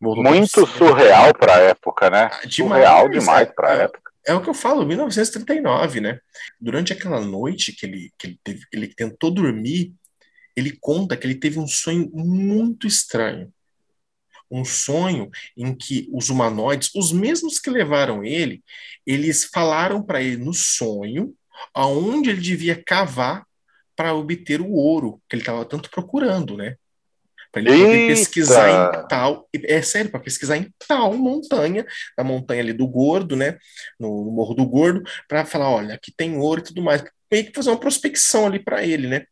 Muito 0.00 0.66
surreal 0.66 1.34
para 1.34 1.56
a 1.56 1.60
época, 1.60 2.10
né? 2.10 2.30
Ah, 2.32 2.46
demais, 2.46 2.84
surreal 2.84 3.08
demais 3.08 3.48
é, 3.48 3.52
para 3.52 3.68
a 3.68 3.76
é, 3.76 3.82
época. 3.84 4.12
É 4.26 4.34
o 4.34 4.40
que 4.40 4.48
eu 4.48 4.54
falo, 4.54 4.86
1939, 4.86 6.00
né? 6.00 6.18
Durante 6.60 6.92
aquela 6.92 7.20
noite 7.20 7.72
que 7.72 7.86
ele, 7.86 8.10
que 8.18 8.26
ele, 8.28 8.40
teve, 8.42 8.60
ele 8.72 8.88
tentou 8.88 9.30
dormir, 9.30 9.92
ele 10.56 10.76
conta 10.80 11.16
que 11.16 11.26
ele 11.26 11.34
teve 11.34 11.58
um 11.58 11.66
sonho 11.66 12.10
muito 12.12 12.86
estranho 12.86 13.52
um 14.52 14.66
sonho 14.66 15.30
em 15.56 15.74
que 15.74 16.06
os 16.12 16.28
humanoides, 16.28 16.90
os 16.94 17.10
mesmos 17.10 17.58
que 17.58 17.70
levaram 17.70 18.22
ele, 18.22 18.62
eles 19.06 19.46
falaram 19.46 20.02
para 20.02 20.22
ele 20.22 20.36
no 20.36 20.52
sonho 20.52 21.34
aonde 21.74 22.30
ele 22.30 22.40
devia 22.40 22.80
cavar 22.82 23.44
para 23.96 24.14
obter 24.14 24.60
o 24.60 24.72
ouro 24.72 25.20
que 25.28 25.36
ele 25.36 25.42
estava 25.42 25.64
tanto 25.64 25.90
procurando, 25.90 26.56
né? 26.56 26.76
Para 27.52 27.60
ele 27.60 27.70
poder 27.70 28.06
pesquisar 28.06 28.70
em 28.70 29.08
tal, 29.08 29.46
é 29.52 29.82
sério, 29.82 30.10
para 30.10 30.20
pesquisar 30.20 30.56
em 30.56 30.72
tal 30.88 31.12
montanha, 31.14 31.86
a 32.16 32.24
montanha 32.24 32.62
ali 32.62 32.72
do 32.72 32.86
Gordo, 32.86 33.36
né? 33.36 33.58
No, 34.00 34.24
no 34.24 34.30
Morro 34.32 34.54
do 34.54 34.64
Gordo, 34.64 35.02
para 35.28 35.44
falar, 35.44 35.70
olha, 35.70 35.94
aqui 35.94 36.10
tem 36.16 36.38
ouro 36.38 36.60
e 36.60 36.64
tudo 36.64 36.80
mais, 36.80 37.04
meio 37.30 37.44
que 37.44 37.52
fazer 37.54 37.68
uma 37.68 37.78
prospecção 37.78 38.46
ali 38.46 38.58
para 38.58 38.82
ele, 38.82 39.06
né? 39.06 39.26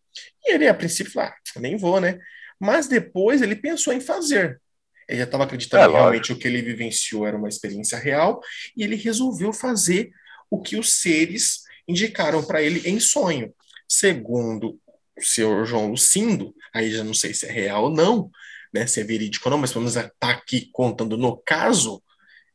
E 0.45 0.53
ele 0.53 0.69
a 0.69 0.75
princípio 0.75 1.13
falou, 1.13 1.31
ah, 1.31 1.61
nem 1.61 1.79
vou, 1.79 1.99
né? 1.99 2.19
Mas 2.61 2.87
depois 2.87 3.41
ele 3.41 3.57
pensou 3.57 3.93
em 3.93 4.01
fazer. 4.01 4.61
Ele 5.09 5.19
já 5.19 5.25
estava 5.25 5.45
acreditando 5.45 5.83
é, 5.83 5.87
que 5.87 5.93
realmente 5.95 6.33
o 6.33 6.39
que 6.39 6.47
ele 6.47 6.61
vivenciou 6.61 7.27
era 7.27 7.37
uma 7.37 7.49
experiência 7.49 7.99
real 7.99 8.41
e 8.77 8.85
ele 8.85 8.97
resolveu 8.97 9.53
fazer 9.53 10.11
o 10.51 10.61
que 10.61 10.77
os 10.77 10.93
seres 11.01 11.63
indicaram 11.91 12.43
para 12.43 12.63
ele 12.63 12.89
em 12.89 12.99
sonho. 12.99 13.53
Segundo 13.89 14.79
o 15.17 15.23
senhor 15.23 15.65
João 15.67 15.91
Lucindo, 15.91 16.55
aí 16.73 16.91
já 16.91 17.05
não 17.05 17.15
sei 17.15 17.35
se 17.35 17.47
é 17.47 17.53
real 17.53 17.85
ou 17.85 17.91
não, 17.91 18.31
né, 18.73 18.87
se 18.87 19.01
é 19.01 19.05
verídico 19.05 19.49
ou 19.49 19.51
não, 19.51 19.59
mas 19.59 19.73
pelo 19.73 19.85
menos 19.85 19.97
está 19.97 20.31
aqui 20.31 20.71
contando 20.73 21.17
no 21.17 21.37
caso, 21.37 22.03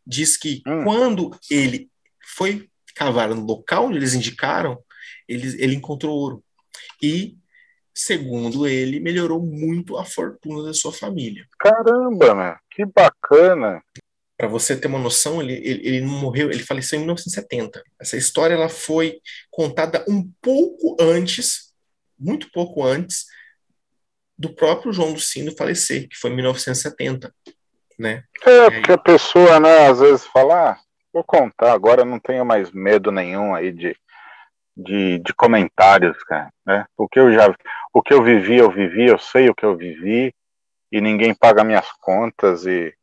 diz 0.05 0.37
que 0.37 0.61
hum. 0.65 0.83
quando 0.83 1.37
ele 1.51 1.89
foi 2.35 2.69
cavar 2.95 3.29
no 3.29 3.45
local 3.45 3.87
onde 3.87 3.97
eles 3.97 4.13
indicaram, 4.13 4.81
ele, 5.27 5.61
ele 5.61 5.75
encontrou 5.75 6.15
ouro. 6.15 6.43
E 7.01 7.37
segundo 7.93 8.67
ele, 8.67 8.99
melhorou 8.99 9.41
muito 9.41 9.97
a 9.97 10.05
fortuna 10.05 10.63
da 10.63 10.73
sua 10.73 10.91
família. 10.91 11.45
Caramba, 11.57 12.59
que 12.69 12.85
bacana! 12.85 13.81
Para 14.37 14.47
você 14.47 14.75
ter 14.75 14.87
uma 14.87 14.99
noção, 14.99 15.41
ele, 15.41 15.53
ele, 15.53 15.87
ele 15.87 16.01
morreu, 16.01 16.51
ele 16.51 16.63
faleceu 16.63 16.97
em 16.97 17.03
1970. 17.03 17.81
Essa 17.99 18.17
história 18.17 18.53
ela 18.53 18.69
foi 18.69 19.19
contada 19.49 20.03
um 20.07 20.29
pouco 20.41 20.97
antes, 20.99 21.73
muito 22.19 22.51
pouco 22.51 22.83
antes, 22.83 23.25
do 24.37 24.53
próprio 24.53 24.91
João 24.91 25.11
Lucindo 25.11 25.55
falecer, 25.55 26.09
que 26.09 26.17
foi 26.17 26.31
em 26.31 26.35
1970, 26.35 27.33
né? 27.97 28.23
É, 28.45 28.69
porque 28.69 28.91
a 28.91 28.97
pessoa, 28.97 29.59
né, 29.59 29.87
às 29.87 29.99
vezes 29.99 30.25
fala, 30.25 30.71
ah, 30.71 30.79
Vou 31.15 31.23
contar 31.23 31.71
agora, 31.71 32.03
não 32.03 32.19
tenho 32.19 32.43
mais 32.43 32.73
medo 32.73 33.09
nenhum 33.09 33.55
aí 33.55 33.71
de, 33.71 33.95
de, 34.75 35.17
de 35.19 35.33
comentários, 35.33 36.21
cara. 36.25 36.51
Né? 36.65 36.85
O 36.97 37.07
que 37.07 37.17
eu 37.17 37.31
já, 37.31 37.55
o 37.93 38.01
que 38.01 38.13
eu 38.13 38.21
vivi, 38.21 38.57
eu 38.57 38.69
vivi, 38.69 39.07
eu 39.07 39.17
sei 39.17 39.49
o 39.49 39.55
que 39.55 39.65
eu 39.65 39.77
vivi 39.77 40.35
e 40.91 40.99
ninguém 40.99 41.33
paga 41.33 41.63
minhas 41.63 41.89
contas 42.01 42.65
e 42.65 42.93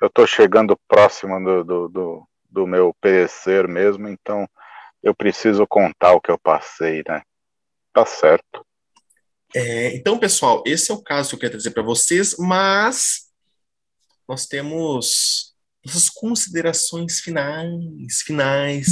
eu 0.00 0.10
tô 0.10 0.26
chegando 0.26 0.78
próximo 0.88 1.42
do, 1.42 1.64
do, 1.64 1.88
do, 1.88 2.28
do 2.50 2.66
meu 2.66 2.94
perecer 3.00 3.68
mesmo, 3.68 4.08
então 4.08 4.48
eu 5.02 5.14
preciso 5.14 5.66
contar 5.66 6.12
o 6.12 6.20
que 6.20 6.30
eu 6.30 6.38
passei, 6.38 7.02
né? 7.06 7.22
Tá 7.92 8.04
certo. 8.04 8.66
É, 9.54 9.94
então, 9.96 10.18
pessoal, 10.18 10.62
esse 10.66 10.90
é 10.90 10.94
o 10.94 11.02
caso 11.02 11.30
que 11.30 11.34
eu 11.36 11.38
queria 11.38 11.52
trazer 11.52 11.70
para 11.70 11.82
vocês, 11.82 12.36
mas 12.38 13.26
nós 14.28 14.46
temos 14.46 15.54
nossas 15.84 16.10
considerações 16.10 17.20
finais, 17.20 18.22
finais. 18.24 18.86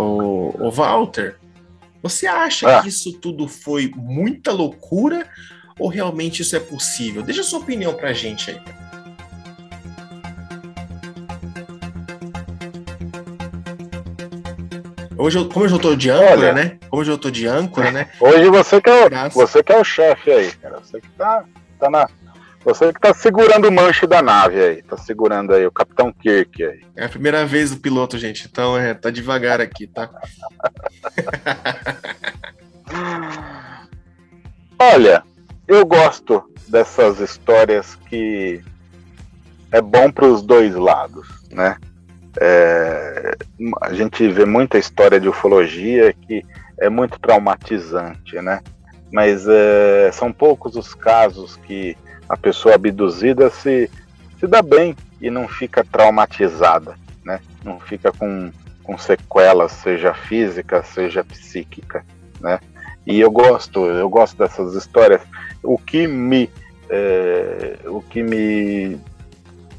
Ô, 0.00 0.54
ô 0.58 0.70
Walter, 0.70 1.36
você 2.02 2.26
acha 2.26 2.78
ah. 2.78 2.82
que 2.82 2.88
isso 2.88 3.12
tudo 3.18 3.46
foi 3.46 3.92
muita 3.94 4.50
loucura 4.50 5.28
ou 5.78 5.88
realmente 5.88 6.40
isso 6.40 6.56
é 6.56 6.60
possível? 6.60 7.22
Deixa 7.22 7.42
a 7.42 7.44
sua 7.44 7.58
opinião 7.58 7.92
pra 7.92 8.12
gente 8.14 8.50
aí. 8.50 8.60
Hoje, 15.18 15.38
eu, 15.38 15.46
como 15.50 15.66
eu 15.66 15.68
já 15.68 15.78
tô 15.78 15.94
de 15.94 16.08
âncora, 16.08 16.30
Olha, 16.30 16.52
né? 16.54 16.78
Como 16.88 17.04
eu 17.04 17.18
tô 17.18 17.30
de 17.30 17.46
âncora, 17.46 17.90
né? 17.90 18.10
Hoje 18.18 18.48
você 18.48 18.80
que 18.80 18.88
é 18.88 19.06
o, 19.06 19.30
você 19.30 19.62
que 19.62 19.70
é 19.70 19.78
o 19.78 19.84
chefe 19.84 20.32
aí, 20.32 20.50
cara. 20.52 20.80
Você 20.80 20.98
que 20.98 21.10
tá, 21.10 21.44
tá 21.78 21.90
na. 21.90 22.08
Você 22.64 22.92
que 22.92 23.00
tá 23.00 23.14
segurando 23.14 23.68
o 23.68 23.72
manche 23.72 24.06
da 24.06 24.20
nave 24.20 24.62
aí. 24.62 24.82
Tá 24.82 24.96
segurando 24.96 25.54
aí 25.54 25.66
o 25.66 25.72
Capitão 25.72 26.12
Kirk 26.12 26.62
aí. 26.62 26.80
É 26.94 27.06
a 27.06 27.08
primeira 27.08 27.46
vez 27.46 27.70
do 27.70 27.78
piloto, 27.78 28.18
gente. 28.18 28.46
Então 28.46 28.76
é, 28.76 28.92
tá 28.92 29.10
devagar 29.10 29.60
aqui, 29.60 29.86
tá? 29.86 30.10
Olha, 34.78 35.22
eu 35.66 35.86
gosto 35.86 36.42
dessas 36.68 37.18
histórias 37.20 37.94
que 38.08 38.62
é 39.72 39.80
bom 39.80 40.10
para 40.10 40.26
os 40.26 40.42
dois 40.42 40.74
lados, 40.74 41.28
né? 41.50 41.76
É, 42.40 43.36
a 43.80 43.92
gente 43.92 44.28
vê 44.28 44.44
muita 44.44 44.78
história 44.78 45.18
de 45.18 45.28
ufologia 45.28 46.12
que 46.12 46.44
é 46.78 46.88
muito 46.88 47.18
traumatizante, 47.18 48.40
né? 48.40 48.60
Mas 49.12 49.46
é, 49.48 50.10
são 50.12 50.32
poucos 50.32 50.76
os 50.76 50.94
casos 50.94 51.56
que 51.56 51.96
a 52.30 52.36
pessoa 52.36 52.76
abduzida 52.76 53.50
se, 53.50 53.90
se 54.38 54.46
dá 54.46 54.62
bem 54.62 54.96
e 55.20 55.28
não 55.28 55.48
fica 55.48 55.84
traumatizada, 55.84 56.94
né? 57.24 57.40
Não 57.64 57.80
fica 57.80 58.12
com, 58.12 58.52
com 58.84 58.96
sequelas, 58.96 59.72
seja 59.72 60.14
física, 60.14 60.80
seja 60.84 61.24
psíquica, 61.24 62.06
né? 62.40 62.60
E 63.04 63.18
eu 63.18 63.32
gosto, 63.32 63.84
eu 63.84 64.08
gosto 64.08 64.38
dessas 64.38 64.74
histórias. 64.76 65.20
O 65.60 65.76
que 65.76 66.06
me, 66.06 66.48
é, 66.88 67.80
o 67.86 68.00
que 68.00 68.22
me 68.22 68.96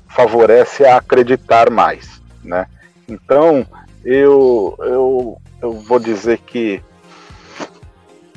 favorece 0.09 0.83
é 0.83 0.91
acreditar 0.91 1.69
mais, 1.69 2.21
né? 2.43 2.67
Então, 3.07 3.65
eu, 4.03 4.75
eu, 4.79 5.41
eu 5.61 5.71
vou 5.71 5.99
dizer 5.99 6.39
que 6.39 6.83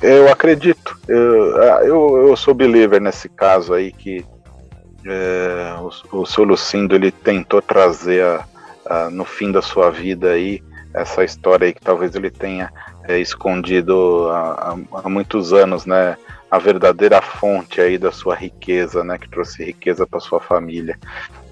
eu 0.02 0.30
acredito, 0.30 0.98
eu, 1.09 1.57
eu, 1.83 2.28
eu 2.28 2.37
sou 2.37 2.54
believer 2.54 3.00
nesse 3.00 3.28
caso 3.28 3.72
aí 3.74 3.92
que 3.92 4.24
é, 5.07 5.74
o, 5.80 6.20
o 6.20 6.26
seu 6.26 6.44
Lucindo 6.44 6.94
ele 6.94 7.11
tentou 7.11 7.61
trazer 7.61 8.22
a, 8.24 8.44
a, 8.87 9.11
no 9.11 9.24
fim 9.24 9.52
da 9.52 9.62
sua 9.62 9.90
vida 9.90 10.30
aí 10.30 10.62
essa 10.94 11.24
história 11.24 11.66
aí 11.66 11.74
que 11.74 11.80
talvez 11.80 12.14
ele 12.14 12.30
tenha 12.30 12.72
é, 13.07 13.18
escondido 13.18 14.28
há, 14.30 14.76
há, 14.92 15.09
muitos 15.09 15.52
anos, 15.52 15.85
né? 15.85 16.16
A 16.50 16.59
verdadeira 16.59 17.20
fonte 17.20 17.80
aí 17.80 17.98
da 17.98 18.12
sua 18.12 18.37
riqueza, 18.37 19.02
né? 19.02 19.18
Que 19.18 19.28
trouxe 19.28 19.64
riqueza 19.64 20.07
para 20.07 20.20
sua 20.20 20.40
família. 20.40 20.96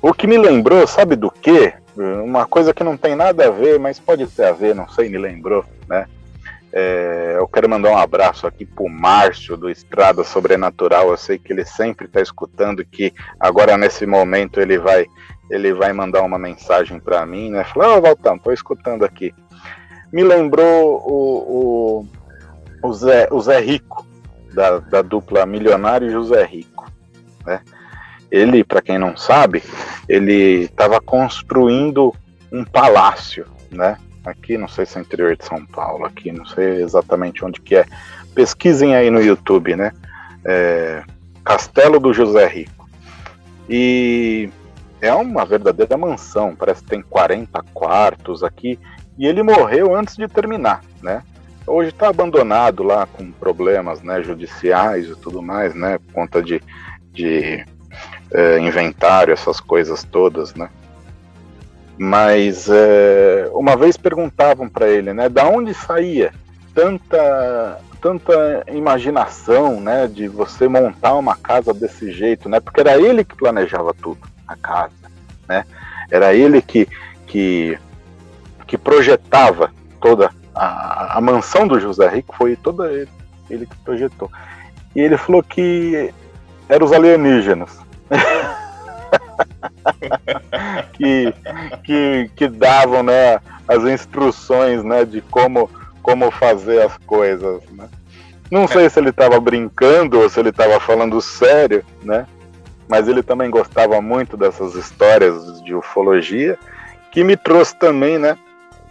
O 0.00 0.14
que 0.14 0.28
me 0.28 0.38
lembrou, 0.38 0.86
sabe 0.86 1.16
do 1.16 1.28
quê? 1.30 1.74
Uma 1.96 2.46
coisa 2.46 2.72
que 2.72 2.84
não 2.84 2.96
tem 2.96 3.16
nada 3.16 3.48
a 3.48 3.50
ver, 3.50 3.78
mas 3.80 3.98
pode 3.98 4.26
ter 4.28 4.44
a 4.44 4.52
ver, 4.52 4.74
não 4.74 4.88
sei, 4.88 5.08
me 5.08 5.18
lembrou, 5.18 5.64
né? 5.88 6.06
É, 6.72 7.34
eu 7.36 7.46
quero 7.46 7.68
mandar 7.68 7.90
um 7.90 7.98
abraço 7.98 8.46
aqui 8.46 8.64
pro 8.64 8.88
Márcio 8.88 9.56
do 9.56 9.68
Estrada 9.68 10.24
Sobrenatural. 10.24 11.10
Eu 11.10 11.16
sei 11.16 11.38
que 11.38 11.52
ele 11.52 11.64
sempre 11.64 12.06
está 12.06 12.20
escutando, 12.20 12.84
que 12.84 13.12
agora 13.38 13.76
nesse 13.76 14.06
momento 14.06 14.60
ele 14.60 14.78
vai 14.78 15.06
ele 15.50 15.74
vai 15.74 15.92
mandar 15.92 16.22
uma 16.22 16.38
mensagem 16.38 16.98
para 16.98 17.26
mim, 17.26 17.50
né? 17.50 17.62
Falar, 17.64 17.94
ô 17.94 17.98
oh, 17.98 18.00
Valtão, 18.00 18.38
tô 18.38 18.52
escutando 18.52 19.04
aqui. 19.04 19.34
Me 20.10 20.24
lembrou 20.24 21.02
o, 21.06 22.06
o, 22.82 22.88
o, 22.88 22.92
Zé, 22.94 23.28
o 23.30 23.38
Zé 23.38 23.60
Rico, 23.60 24.06
da, 24.54 24.78
da 24.78 25.02
dupla 25.02 25.44
Milionário 25.44 26.08
e 26.08 26.12
José 26.12 26.42
Rico, 26.44 26.90
né? 27.44 27.60
Ele, 28.30 28.64
para 28.64 28.80
quem 28.80 28.98
não 28.98 29.14
sabe, 29.14 29.62
ele 30.08 30.64
estava 30.64 31.00
construindo 31.02 32.14
um 32.50 32.64
palácio, 32.64 33.46
né? 33.70 33.98
Aqui, 34.24 34.56
não 34.56 34.68
sei 34.68 34.86
se 34.86 34.98
é 34.98 35.00
interior 35.00 35.36
de 35.36 35.44
São 35.44 35.64
Paulo, 35.66 36.04
aqui, 36.04 36.30
não 36.30 36.46
sei 36.46 36.82
exatamente 36.82 37.44
onde 37.44 37.60
que 37.60 37.76
é. 37.76 37.84
Pesquisem 38.34 38.94
aí 38.94 39.10
no 39.10 39.20
YouTube, 39.20 39.74
né? 39.74 39.92
É, 40.44 41.02
Castelo 41.44 41.98
do 41.98 42.12
José 42.12 42.46
Rico. 42.46 42.88
E 43.68 44.48
é 45.00 45.12
uma 45.12 45.44
verdadeira 45.44 45.96
mansão, 45.96 46.54
parece 46.54 46.82
que 46.82 46.90
tem 46.90 47.02
40 47.02 47.62
quartos 47.74 48.44
aqui. 48.44 48.78
E 49.18 49.26
ele 49.26 49.42
morreu 49.42 49.94
antes 49.94 50.16
de 50.16 50.28
terminar, 50.28 50.82
né? 51.02 51.22
Hoje 51.66 51.90
está 51.90 52.08
abandonado 52.08 52.82
lá 52.82 53.06
com 53.06 53.30
problemas 53.30 54.02
né, 54.02 54.22
judiciais 54.22 55.08
e 55.08 55.16
tudo 55.16 55.42
mais, 55.42 55.74
né? 55.74 55.98
Por 55.98 56.12
conta 56.12 56.42
de, 56.42 56.62
de 57.12 57.64
é, 58.32 58.58
inventário, 58.58 59.32
essas 59.32 59.60
coisas 59.60 60.02
todas, 60.04 60.54
né? 60.54 60.70
Mas 62.04 62.68
é, 62.68 63.48
uma 63.52 63.76
vez 63.76 63.96
perguntavam 63.96 64.68
para 64.68 64.88
ele, 64.88 65.12
né, 65.12 65.28
da 65.28 65.46
onde 65.46 65.72
saía 65.72 66.34
tanta 66.74 67.78
tanta 68.00 68.64
imaginação, 68.72 69.80
né, 69.80 70.08
de 70.08 70.26
você 70.26 70.66
montar 70.66 71.14
uma 71.14 71.36
casa 71.36 71.72
desse 71.72 72.10
jeito, 72.10 72.48
né? 72.48 72.58
Porque 72.58 72.80
era 72.80 73.00
ele 73.00 73.24
que 73.24 73.36
planejava 73.36 73.94
tudo, 73.94 74.18
a 74.48 74.56
casa, 74.56 74.92
né? 75.48 75.64
Era 76.10 76.34
ele 76.34 76.60
que 76.60 76.88
que, 77.24 77.78
que 78.66 78.76
projetava 78.76 79.70
toda 80.00 80.32
a, 80.52 81.18
a 81.18 81.20
mansão 81.20 81.68
do 81.68 81.78
José 81.78 82.08
Rico, 82.08 82.34
foi 82.36 82.56
toda 82.56 82.90
ele, 82.90 83.08
ele 83.48 83.64
que 83.64 83.76
projetou. 83.76 84.28
E 84.96 85.00
ele 85.00 85.16
falou 85.16 85.40
que 85.40 86.12
eram 86.68 86.84
os 86.84 86.92
alienígenas. 86.92 87.78
que, 90.94 91.34
que, 91.84 92.30
que 92.34 92.48
davam 92.48 93.02
né, 93.02 93.40
as 93.66 93.84
instruções 93.84 94.82
né, 94.84 95.04
de 95.04 95.20
como, 95.20 95.70
como 96.02 96.30
fazer 96.30 96.82
as 96.82 96.96
coisas. 96.98 97.62
Né? 97.70 97.88
Não 98.50 98.66
sei 98.68 98.88
se 98.88 98.98
ele 98.98 99.10
estava 99.10 99.38
brincando 99.40 100.20
ou 100.20 100.28
se 100.28 100.38
ele 100.38 100.50
estava 100.50 100.78
falando 100.80 101.20
sério, 101.20 101.84
né? 102.02 102.26
mas 102.92 103.08
ele 103.08 103.22
também 103.22 103.50
gostava 103.50 104.02
muito 104.02 104.36
dessas 104.36 104.74
histórias 104.74 105.62
de 105.62 105.74
ufologia, 105.74 106.58
que 107.10 107.24
me 107.24 107.38
trouxe 107.38 107.74
também, 107.76 108.18
né? 108.18 108.36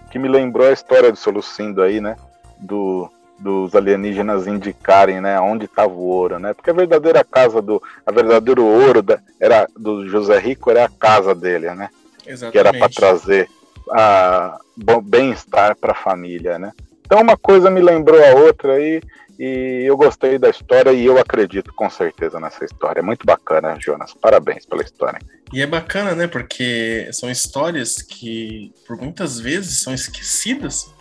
Que 0.10 0.18
me 0.18 0.28
lembrou 0.28 0.68
a 0.68 0.72
história 0.72 1.12
do 1.12 1.18
Solucindo 1.18 1.84
aí, 1.84 2.02
né? 2.02 2.16
Do, 2.58 3.12
dos 3.42 3.76
alienígenas 3.76 4.46
indicarem, 4.46 5.20
né, 5.20 5.40
onde 5.40 5.66
estava 5.66 5.92
o 5.92 6.02
ouro, 6.02 6.40
né? 6.40 6.54
Porque 6.54 6.70
a 6.70 6.74
verdadeira 6.74 7.24
casa 7.24 7.62
do, 7.62 7.82
a 8.06 8.12
verdadeiro 8.12 8.64
ouro 8.64 9.02
da, 9.02 9.20
era 9.40 9.68
do 9.76 10.08
José 10.08 10.38
Rico 10.38 10.70
era 10.70 10.86
a 10.86 10.90
casa 10.90 11.34
dele, 11.34 11.74
né? 11.74 11.90
Exatamente. 12.26 12.52
Que 12.52 12.58
era 12.58 12.72
para 12.72 12.90
trazer 12.90 13.50
a 13.92 14.60
bem-estar 15.04 15.76
para 15.76 15.92
a 15.92 15.96
família, 15.96 16.60
né? 16.60 16.72
Então 17.06 17.20
uma 17.20 17.36
coisa 17.36 17.70
me 17.70 17.82
lembrou 17.82 18.24
a 18.24 18.36
outra 18.36 18.74
aí 18.74 19.02
e 19.40 19.84
eu 19.86 19.98
gostei 19.98 20.38
da 20.38 20.50
história 20.50 20.92
e 20.92 21.04
eu 21.04 21.18
acredito 21.18 21.74
com 21.74 21.90
certeza 21.90 22.40
nessa 22.40 22.64
história. 22.64 23.00
É 23.00 23.04
muito 23.04 23.26
bacana, 23.26 23.76
Jonas. 23.80 24.14
Parabéns 24.14 24.66
pela 24.66 24.84
história. 24.84 25.20
E 25.52 25.62
é 25.62 25.68
bacana, 25.68 26.14
né? 26.14 26.28
Porque 26.28 27.10
são 27.12 27.30
histórias 27.30 28.02
que 28.02 28.72
por 28.88 28.98
muitas 28.98 29.40
vezes 29.40 29.82
são 29.82 29.94
esquecidas 29.94 30.94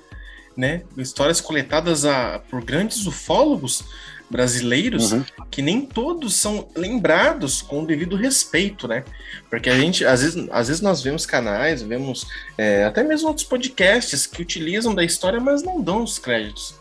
né? 0.60 0.82
Histórias 0.96 1.40
coletadas 1.40 2.04
a, 2.04 2.38
por 2.50 2.62
grandes 2.62 3.06
ufólogos 3.06 3.82
brasileiros 4.28 5.10
uhum. 5.10 5.24
que 5.50 5.60
nem 5.60 5.80
todos 5.84 6.34
são 6.34 6.68
lembrados 6.76 7.62
com 7.62 7.82
o 7.82 7.86
devido 7.86 8.14
respeito, 8.14 8.86
né? 8.86 9.02
Porque 9.48 9.68
a 9.68 9.76
gente, 9.76 10.04
às 10.04 10.22
vezes, 10.22 10.48
às 10.52 10.68
vezes 10.68 10.82
nós 10.82 11.02
vemos 11.02 11.26
canais, 11.26 11.82
vemos 11.82 12.26
é, 12.56 12.84
até 12.84 13.02
mesmo 13.02 13.26
outros 13.26 13.46
podcasts 13.46 14.26
que 14.26 14.40
utilizam 14.40 14.94
da 14.94 15.02
história, 15.02 15.40
mas 15.40 15.62
não 15.62 15.80
dão 15.80 16.04
os 16.04 16.18
créditos. 16.18 16.78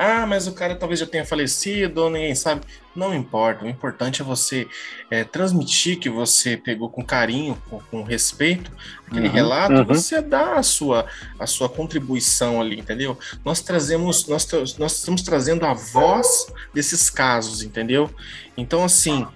Ah, 0.00 0.24
mas 0.28 0.46
o 0.46 0.52
cara 0.52 0.76
talvez 0.76 1.00
já 1.00 1.06
tenha 1.06 1.26
falecido, 1.26 2.04
ou 2.04 2.08
ninguém 2.08 2.32
sabe. 2.32 2.60
Não 2.94 3.12
importa, 3.12 3.64
o 3.64 3.68
importante 3.68 4.22
é 4.22 4.24
você 4.24 4.68
é, 5.10 5.24
transmitir 5.24 5.98
que 5.98 6.08
você 6.08 6.56
pegou 6.56 6.88
com 6.88 7.04
carinho, 7.04 7.60
com, 7.68 7.80
com 7.80 8.02
respeito, 8.04 8.70
aquele 9.08 9.26
uhum, 9.26 9.34
relato, 9.34 9.74
uhum. 9.74 9.84
você 9.84 10.20
dá 10.20 10.54
a 10.54 10.62
sua, 10.62 11.06
a 11.36 11.48
sua 11.48 11.68
contribuição 11.68 12.60
ali, 12.60 12.78
entendeu? 12.78 13.18
Nós 13.44 13.60
trazemos, 13.60 14.28
nós, 14.28 14.48
nós 14.78 14.98
estamos 14.98 15.22
trazendo 15.22 15.66
a 15.66 15.74
voz 15.74 16.46
desses 16.72 17.10
casos, 17.10 17.62
entendeu? 17.62 18.08
Então, 18.56 18.84
assim, 18.84 19.26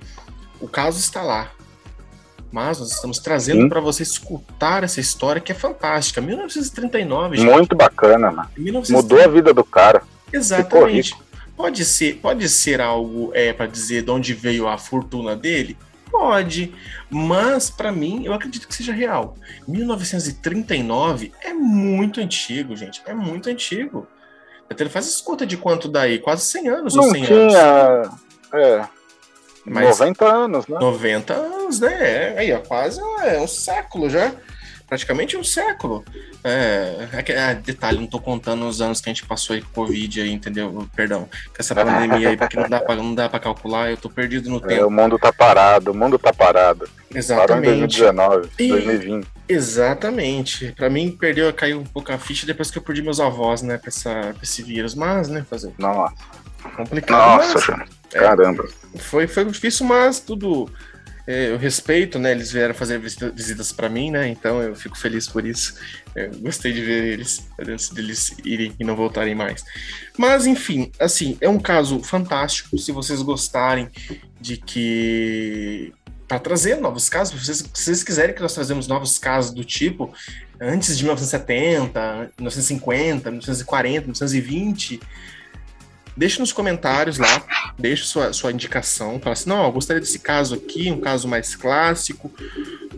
o 0.61 0.68
caso 0.68 0.98
está 1.01 1.22
lá, 1.22 1.51
mas 2.53 2.79
nós 2.79 2.92
estamos 2.92 3.18
trazendo 3.18 3.68
para 3.68 3.81
você 3.81 4.05
escutar 4.05 4.85
essa 4.85 5.01
história 5.01 5.40
que 5.40 5.51
é 5.51 5.55
fantástica. 5.55 6.20
1939, 6.20 7.38
gente. 7.38 7.51
Muito 7.51 7.75
bacana, 7.75 8.31
mano. 8.31 8.48
1939. 8.57 8.92
Mudou 8.92 9.25
a 9.25 9.27
vida 9.27 9.55
do 9.55 9.64
cara. 9.64 10.03
Exatamente. 10.33 11.14
Pode 11.57 11.85
ser, 11.85 12.14
pode 12.16 12.49
ser 12.49 12.81
algo 12.81 13.31
é, 13.35 13.53
para 13.53 13.66
dizer 13.66 14.03
de 14.03 14.11
onde 14.11 14.35
veio 14.35 14.66
a 14.66 14.79
fortuna 14.79 15.37
dele? 15.37 15.77
Pode, 16.11 16.75
mas 17.11 17.71
para 17.71 17.90
mim 17.90 18.25
eu 18.25 18.33
acredito 18.33 18.68
que 18.68 18.75
seja 18.75 18.92
real. 18.92 19.37
1939 19.66 21.33
é 21.40 21.53
muito 21.53 22.21
antigo, 22.21 22.77
gente. 22.77 23.03
É 23.07 23.14
muito 23.14 23.49
antigo. 23.49 24.07
Ele 24.79 24.88
faz 24.88 25.07
as 25.07 25.21
contas 25.21 25.47
de 25.47 25.57
quanto 25.57 25.87
daí? 25.87 26.18
Quase 26.18 26.47
100 26.47 26.68
anos 26.68 26.95
Não 26.95 27.05
ou 27.05 27.11
100 27.11 27.25
tinha... 27.25 27.38
anos? 27.38 28.14
É, 28.55 28.88
mas 29.64 30.01
90 30.01 30.25
anos, 30.25 30.66
né? 30.66 30.79
90 30.79 31.35
anos, 31.35 31.81
né? 31.81 31.92
É, 31.92 32.38
aí, 32.38 32.53
ó, 32.53 32.59
quase 32.59 33.01
é 33.23 33.40
um 33.40 33.47
século 33.47 34.11
já. 34.11 34.33
Praticamente 34.93 35.39
um 35.39 35.43
século. 35.43 36.05
É, 36.45 37.09
é, 37.15 37.33
é, 37.33 37.55
detalhe, 37.55 37.99
não 37.99 38.07
tô 38.07 38.21
contando 38.21 38.69
os 38.69 38.83
anos 38.83 39.01
que 39.01 39.09
a 39.09 39.11
gente 39.11 39.25
passou 39.25 39.55
aí 39.55 39.63
com 39.63 39.71
Covid 39.71 40.21
aí, 40.21 40.31
entendeu? 40.31 40.87
Perdão. 40.95 41.31
Com 41.47 41.57
essa 41.59 41.75
pandemia 41.75 42.29
aí, 42.29 42.37
porque 42.37 42.59
não 42.59 42.69
dá 42.69 42.79
pra, 42.79 42.95
não 42.95 43.15
dá 43.15 43.27
pra 43.27 43.41
calcular, 43.41 43.91
eu 43.91 43.97
tô 43.97 44.11
perdido 44.11 44.51
no 44.51 44.59
é, 44.59 44.69
tempo. 44.69 44.89
o 44.89 44.91
mundo 44.91 45.19
tá 45.19 45.33
parado, 45.33 45.93
o 45.93 45.95
mundo 45.95 46.19
tá 46.19 46.31
parado. 46.31 46.87
Exatamente. 47.15 47.49
Parou 47.49 47.75
em 47.75 47.79
2019, 47.79 48.51
e, 48.59 48.69
2020. 48.69 49.29
Exatamente. 49.49 50.73
Pra 50.73 50.91
mim, 50.91 51.11
perdeu, 51.11 51.51
caiu 51.55 51.81
um 51.81 51.85
pouco 51.85 52.13
a 52.13 52.19
ficha 52.19 52.45
depois 52.45 52.71
que 52.71 52.77
eu 52.77 52.83
perdi 52.83 53.01
meus 53.01 53.19
avós, 53.19 53.63
né, 53.63 53.79
pra, 53.79 53.89
essa, 53.89 54.11
pra 54.11 54.43
esse 54.43 54.63
vírus. 54.63 54.95
Mas, 54.95 55.27
né, 55.29 55.43
fazer. 55.49 55.73
Nossa. 55.79 56.13
Complicado. 56.77 57.39
Nossa, 57.39 57.77
mas, 57.79 57.89
é, 58.13 58.19
Caramba. 58.19 58.69
Foi, 58.99 59.27
foi 59.27 59.47
difícil, 59.47 59.87
mas 59.87 60.21
tudo. 60.21 60.71
É, 61.27 61.51
eu 61.51 61.57
respeito, 61.57 62.19
né? 62.19 62.33
Eles 62.33 62.51
vieram 62.51 62.75
fazer 62.75 62.99
visitas 62.99 63.73
para 63.73 63.89
mim, 63.89 64.11
né? 64.11 64.29
Então 64.29 64.61
eu 64.61 64.75
fico 64.75 64.97
feliz 64.99 65.29
por 65.29 65.47
isso. 65.47 65.75
Eu 66.15 66.31
gostei 66.41 66.73
de 66.73 66.83
ver 66.83 67.05
eles 67.05 67.49
antes 67.61 67.91
deles 67.91 68.35
irem 68.45 68.75
e 68.79 68.85
não 68.85 68.97
voltarem 68.97 69.35
mais. 69.35 69.65
Mas 70.19 70.47
enfim, 70.47 70.91
assim, 70.99 71.39
é 71.41 71.49
um 71.49 71.59
caso 71.59 72.03
fantástico. 72.03 72.77
Se 72.77 72.91
vocês 72.91 73.23
gostarem 73.23 73.89
de 74.41 74.57
que 74.57 75.93
para 76.27 76.39
trazer 76.39 76.77
novos 76.77 77.09
casos, 77.09 77.35
se 77.35 77.47
vocês, 77.47 77.59
se 77.59 77.85
vocês 77.85 78.03
quiserem 78.03 78.35
que 78.35 78.41
nós 78.41 78.55
trazemos 78.55 78.89
novos 78.89 79.19
casos 79.19 79.53
do 79.53 79.65
tipo 79.65 80.13
antes 80.61 80.97
de 80.97 81.05
1970, 81.05 82.33
1950, 82.39 83.31
1940, 83.31 84.01
1920 84.07 85.01
Deixe 86.16 86.38
nos 86.40 86.53
comentários 86.53 87.18
lá, 87.18 87.42
deixe 87.79 88.05
sua, 88.05 88.33
sua 88.33 88.53
indicação. 88.53 89.18
Fala 89.18 89.33
assim, 89.33 89.48
não, 89.48 89.64
eu 89.64 89.72
gostaria 89.72 90.01
desse 90.01 90.18
caso 90.18 90.55
aqui, 90.55 90.90
um 90.90 91.01
caso 91.01 91.27
mais 91.27 91.55
clássico. 91.55 92.31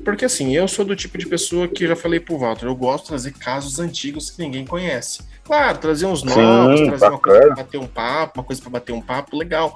Porque 0.04 0.24
assim, 0.24 0.54
eu 0.54 0.66
sou 0.68 0.84
do 0.84 0.96
tipo 0.96 1.16
de 1.16 1.26
pessoa 1.26 1.68
que 1.68 1.86
já 1.86 1.96
falei 1.96 2.20
pro 2.20 2.36
Walter, 2.36 2.66
eu 2.66 2.74
gosto 2.74 3.04
de 3.04 3.08
trazer 3.08 3.32
casos 3.32 3.78
antigos 3.78 4.30
que 4.30 4.42
ninguém 4.42 4.66
conhece. 4.66 5.22
Claro, 5.44 5.78
trazer 5.78 6.06
uns 6.06 6.22
novos, 6.22 6.80
Sim, 6.80 6.86
trazer 6.86 7.10
bacana. 7.10 7.12
uma 7.12 7.20
coisa 7.20 7.46
pra 7.46 7.56
bater 7.56 7.78
um 7.78 7.86
papo, 7.86 8.40
uma 8.40 8.44
coisa 8.44 8.62
para 8.62 8.70
bater 8.70 8.92
um 8.92 9.00
papo, 9.00 9.36
legal. 9.36 9.74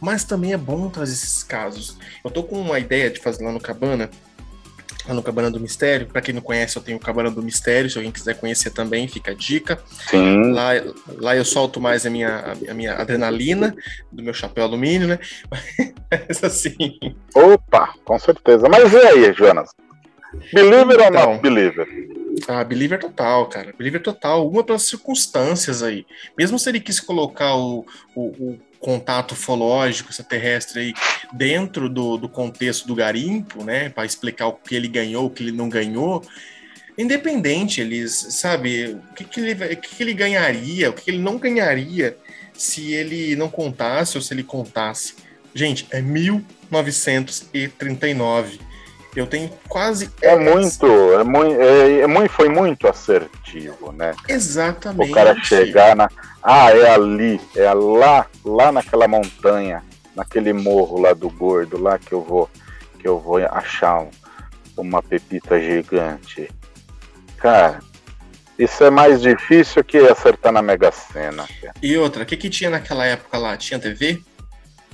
Mas 0.00 0.24
também 0.24 0.52
é 0.52 0.56
bom 0.58 0.88
trazer 0.88 1.14
esses 1.14 1.42
casos. 1.42 1.96
Eu 2.22 2.30
tô 2.30 2.42
com 2.42 2.60
uma 2.60 2.78
ideia 2.78 3.10
de 3.10 3.18
fazer 3.18 3.44
lá 3.44 3.50
no 3.50 3.60
Cabana, 3.60 4.10
lá 5.08 5.14
no 5.14 5.22
Cabana 5.22 5.50
do 5.50 5.60
Mistério. 5.60 6.06
Para 6.06 6.20
quem 6.20 6.34
não 6.34 6.42
conhece, 6.42 6.76
eu 6.76 6.82
tenho 6.82 6.96
o 6.96 7.00
Cabana 7.00 7.30
do 7.30 7.42
Mistério. 7.42 7.90
Se 7.90 7.98
alguém 7.98 8.12
quiser 8.12 8.34
conhecer 8.34 8.70
também, 8.70 9.08
fica 9.08 9.30
a 9.30 9.34
dica. 9.34 9.78
Sim. 10.10 10.52
Lá, 10.52 10.70
lá 11.18 11.36
eu 11.36 11.44
solto 11.44 11.80
mais 11.80 12.04
a 12.06 12.10
minha, 12.10 12.54
a 12.68 12.74
minha 12.74 12.94
adrenalina 12.94 13.74
do 14.10 14.22
meu 14.22 14.34
chapéu 14.34 14.64
alumínio, 14.64 15.08
né? 15.08 15.18
Mas 16.28 16.42
assim. 16.42 16.76
Opa, 17.34 17.94
com 18.04 18.18
certeza. 18.18 18.68
Mas 18.68 18.92
e 18.92 18.98
aí, 18.98 19.32
Jonas? 19.32 19.70
Believer 20.52 21.00
então, 21.00 21.06
ou 21.06 21.12
não 21.12 21.38
believer? 21.38 21.86
Ah, 22.46 22.62
believer 22.62 22.98
total, 22.98 23.46
cara. 23.48 23.74
Believer 23.76 24.02
total. 24.02 24.48
Uma 24.48 24.62
pelas 24.62 24.82
circunstâncias 24.82 25.82
aí. 25.82 26.04
Mesmo 26.36 26.58
se 26.58 26.68
ele 26.68 26.80
quis 26.80 27.00
colocar 27.00 27.56
o, 27.56 27.86
o, 28.14 28.22
o 28.22 28.58
contato 28.78 29.32
ufológico 29.32 30.10
extraterrestre 30.10 30.80
aí 30.80 30.94
dentro 31.32 31.88
do, 31.88 32.16
do 32.16 32.28
contexto 32.28 32.86
do 32.86 32.94
garimpo, 32.94 33.64
né, 33.64 33.88
para 33.88 34.04
explicar 34.04 34.46
o 34.46 34.52
que 34.52 34.74
ele 34.74 34.88
ganhou, 34.88 35.26
o 35.26 35.30
que 35.30 35.42
ele 35.42 35.52
não 35.52 35.68
ganhou, 35.68 36.24
independente, 36.96 37.80
eles, 37.80 38.12
sabe, 38.30 38.96
o 39.10 39.14
que, 39.14 39.24
que, 39.24 39.40
ele, 39.40 39.64
o 39.64 39.76
que, 39.76 39.96
que 39.96 40.02
ele 40.02 40.14
ganharia, 40.14 40.90
o 40.90 40.92
que, 40.92 41.02
que 41.02 41.10
ele 41.10 41.18
não 41.18 41.38
ganharia 41.38 42.16
se 42.54 42.92
ele 42.92 43.36
não 43.36 43.48
contasse 43.48 44.16
ou 44.16 44.22
se 44.22 44.32
ele 44.32 44.42
contasse. 44.42 45.14
Gente, 45.54 45.86
é 45.90 46.00
1939. 46.00 48.58
Eu 49.16 49.26
tenho 49.26 49.50
quase. 49.66 50.10
É 50.20 50.36
muito, 50.36 50.86
é 51.14 51.24
muito, 51.24 51.58
é, 51.58 52.00
é 52.00 52.06
muito, 52.06 52.30
foi 52.30 52.50
muito 52.50 52.86
assertivo, 52.86 53.90
né? 53.90 54.14
Exatamente. 54.28 55.10
O 55.10 55.14
cara 55.14 55.34
chegar 55.42 55.96
na. 55.96 56.10
Ah, 56.42 56.70
é 56.70 56.90
ali, 56.90 57.40
é 57.56 57.72
lá, 57.72 58.26
lá 58.44 58.70
naquela 58.70 59.08
montanha, 59.08 59.82
naquele 60.14 60.52
morro 60.52 61.00
lá 61.00 61.14
do 61.14 61.30
gordo, 61.30 61.80
lá 61.80 61.98
que 61.98 62.12
eu 62.12 62.20
vou, 62.20 62.50
que 63.00 63.08
eu 63.08 63.18
vou 63.18 63.38
achar 63.38 64.00
um, 64.00 64.10
uma 64.76 65.02
pepita 65.02 65.58
gigante. 65.58 66.50
Cara, 67.38 67.80
isso 68.58 68.84
é 68.84 68.90
mais 68.90 69.22
difícil 69.22 69.82
que 69.82 69.96
acertar 69.98 70.52
na 70.52 70.60
Mega 70.60 70.92
Sena. 70.92 71.46
E 71.82 71.96
outra, 71.96 72.22
o 72.22 72.26
que, 72.26 72.36
que 72.36 72.50
tinha 72.50 72.68
naquela 72.68 73.06
época 73.06 73.38
lá? 73.38 73.56
Tinha 73.56 73.78
TV? 73.80 74.22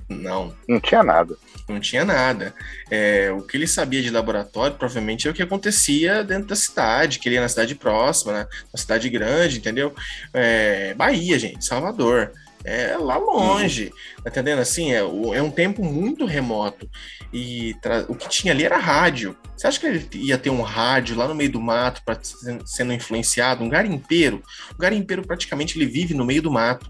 Não. 0.08 0.54
Não 0.68 0.80
tinha 0.80 1.02
nada. 1.02 1.36
Não 1.72 1.80
tinha 1.80 2.04
nada. 2.04 2.54
É, 2.90 3.30
o 3.32 3.42
que 3.42 3.56
ele 3.56 3.66
sabia 3.66 4.02
de 4.02 4.10
laboratório 4.10 4.76
provavelmente 4.76 5.26
é 5.26 5.30
o 5.30 5.34
que 5.34 5.42
acontecia 5.42 6.22
dentro 6.22 6.48
da 6.48 6.56
cidade, 6.56 7.18
que 7.18 7.28
ele 7.28 7.36
ia 7.36 7.40
na 7.40 7.48
cidade 7.48 7.74
próxima, 7.74 8.32
né? 8.32 8.46
na 8.72 8.78
cidade 8.78 9.08
grande, 9.08 9.58
entendeu? 9.58 9.94
É, 10.32 10.94
Bahia, 10.94 11.38
gente, 11.38 11.64
Salvador. 11.64 12.32
É 12.64 12.96
lá 12.96 13.16
longe, 13.16 13.92
tá 14.22 14.30
entendendo? 14.30 14.60
Assim, 14.60 14.92
é, 14.92 14.98
é 14.98 15.42
um 15.42 15.50
tempo 15.50 15.82
muito 15.84 16.24
remoto. 16.24 16.88
E 17.32 17.74
o 18.08 18.14
que 18.14 18.28
tinha 18.28 18.52
ali 18.52 18.64
era 18.64 18.76
rádio. 18.78 19.36
Você 19.56 19.66
acha 19.66 19.80
que 19.80 19.86
ele 19.86 20.08
ia 20.14 20.38
ter 20.38 20.50
um 20.50 20.62
rádio 20.62 21.16
lá 21.16 21.26
no 21.26 21.34
meio 21.34 21.50
do 21.50 21.60
mato 21.60 22.02
sendo 22.64 22.92
influenciado? 22.92 23.64
Um 23.64 23.68
garimpeiro? 23.68 24.42
O 24.74 24.78
garimpeiro 24.78 25.26
praticamente 25.26 25.76
ele 25.76 25.86
vive 25.86 26.14
no 26.14 26.24
meio 26.24 26.42
do 26.42 26.52
mato 26.52 26.88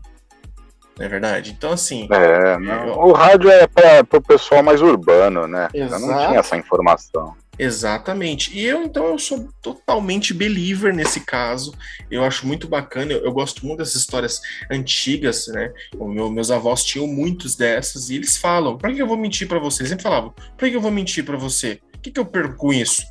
não 0.98 1.06
é 1.06 1.08
verdade? 1.08 1.54
Então, 1.56 1.72
assim. 1.72 2.08
É, 2.10 2.56
eu... 2.86 2.98
o 2.98 3.12
rádio 3.12 3.50
é 3.50 3.66
para 3.66 4.18
o 4.18 4.22
pessoal 4.22 4.62
mais 4.62 4.82
urbano, 4.82 5.46
né? 5.46 5.68
Exato. 5.72 6.02
Eu 6.02 6.08
não 6.08 6.26
tinha 6.26 6.40
essa 6.40 6.56
informação. 6.56 7.34
Exatamente. 7.58 8.56
E 8.56 8.64
eu, 8.64 8.82
então, 8.82 9.06
eu 9.06 9.18
sou 9.18 9.48
totalmente 9.60 10.32
believer 10.32 10.94
nesse 10.94 11.20
caso. 11.20 11.74
Eu 12.10 12.24
acho 12.24 12.46
muito 12.46 12.66
bacana. 12.66 13.12
Eu, 13.12 13.24
eu 13.24 13.32
gosto 13.32 13.64
muito 13.66 13.78
dessas 13.78 13.96
histórias 13.96 14.40
antigas, 14.70 15.46
né? 15.48 15.72
Meu, 15.94 16.30
meus 16.30 16.50
avós 16.50 16.84
tinham 16.84 17.06
muitos 17.06 17.54
dessas 17.54 18.10
e 18.10 18.16
eles 18.16 18.36
falam: 18.36 18.76
para 18.76 18.92
que 18.92 19.00
eu 19.00 19.06
vou 19.06 19.16
mentir 19.16 19.46
para 19.46 19.58
você? 19.58 19.82
Eles 19.82 19.90
sempre 19.90 20.02
falavam: 20.02 20.34
para 20.56 20.68
que 20.68 20.76
eu 20.76 20.80
vou 20.80 20.90
mentir 20.90 21.24
para 21.24 21.36
você? 21.36 21.80
O 21.94 21.98
que, 22.00 22.10
que 22.10 22.20
eu 22.20 22.26
perco 22.26 22.56
com 22.56 22.72
isso? 22.72 23.02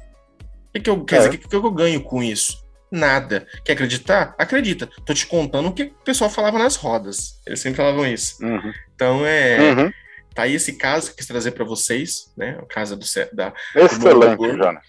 O 0.69 0.73
que, 0.73 0.79
que 0.81 0.89
eu, 0.89 1.05
é. 1.09 1.17
dizer, 1.17 1.27
o 1.27 1.31
que, 1.31 1.47
que 1.47 1.55
eu 1.55 1.71
ganho 1.71 2.01
com 2.01 2.23
isso? 2.23 2.61
Nada. 2.91 3.47
Quer 3.63 3.73
acreditar? 3.73 4.35
Acredita. 4.37 4.89
Tô 5.05 5.13
te 5.13 5.25
contando 5.25 5.69
o 5.69 5.73
que 5.73 5.83
o 5.83 6.03
pessoal 6.03 6.29
falava 6.29 6.59
nas 6.59 6.75
rodas. 6.75 7.39
Eles 7.47 7.59
sempre 7.59 7.77
falavam 7.77 8.05
isso. 8.05 8.43
Uhum. 8.43 8.73
Então 8.93 9.25
é. 9.25 9.59
Uhum. 9.59 9.91
Tá 10.33 10.43
aí 10.43 10.55
esse 10.55 10.73
caso 10.73 11.07
que 11.07 11.13
eu 11.13 11.17
quis 11.17 11.27
trazer 11.27 11.51
para 11.51 11.65
vocês, 11.65 12.31
né? 12.37 12.57
O 12.61 12.65
caso 12.65 12.95
do 12.95 13.05
da. 13.33 13.53
Excelente, 13.75 14.37
do 14.37 14.57
Jonas. 14.57 14.83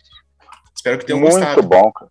Espero 0.74 0.98
que 0.98 1.06
tenham 1.06 1.20
Muito 1.20 1.34
gostado. 1.34 1.62
Muito 1.62 1.68
bom, 1.68 1.92
cara. 1.92 2.10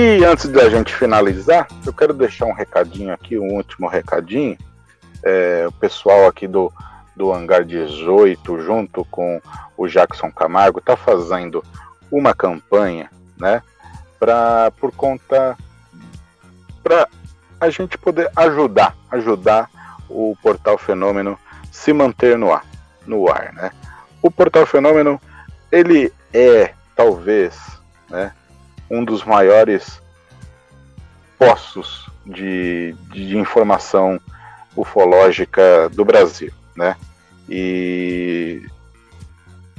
E 0.00 0.24
antes 0.24 0.48
da 0.48 0.70
gente 0.70 0.94
finalizar, 0.94 1.66
eu 1.84 1.92
quero 1.92 2.14
deixar 2.14 2.46
um 2.46 2.52
recadinho 2.52 3.12
aqui, 3.12 3.36
um 3.36 3.56
último 3.56 3.88
recadinho. 3.88 4.56
É, 5.24 5.64
o 5.66 5.72
pessoal 5.72 6.28
aqui 6.28 6.46
do, 6.46 6.72
do 7.16 7.32
Hangar 7.32 7.64
18, 7.64 8.60
junto 8.60 9.04
com 9.06 9.42
o 9.76 9.88
Jackson 9.88 10.30
Camargo, 10.30 10.78
está 10.78 10.96
fazendo 10.96 11.64
uma 12.12 12.32
campanha, 12.32 13.10
né, 13.36 13.60
para 14.20 14.70
por 14.78 14.92
conta 14.92 15.58
para 16.80 17.08
a 17.60 17.68
gente 17.68 17.98
poder 17.98 18.30
ajudar, 18.36 18.96
ajudar 19.10 19.68
o 20.08 20.36
Portal 20.40 20.78
Fenômeno 20.78 21.36
se 21.72 21.92
manter 21.92 22.38
no 22.38 22.52
ar, 22.52 22.64
no 23.04 23.28
ar, 23.28 23.52
né? 23.52 23.72
O 24.22 24.30
Portal 24.30 24.64
Fenômeno, 24.64 25.20
ele 25.72 26.12
é 26.32 26.72
talvez, 26.94 27.58
né, 28.08 28.32
um 28.90 29.04
dos 29.04 29.24
maiores 29.24 30.00
poços 31.38 32.08
de, 32.24 32.94
de 33.12 33.36
informação 33.36 34.20
ufológica 34.76 35.88
do 35.90 36.04
Brasil, 36.04 36.52
né? 36.76 36.96
E 37.48 38.62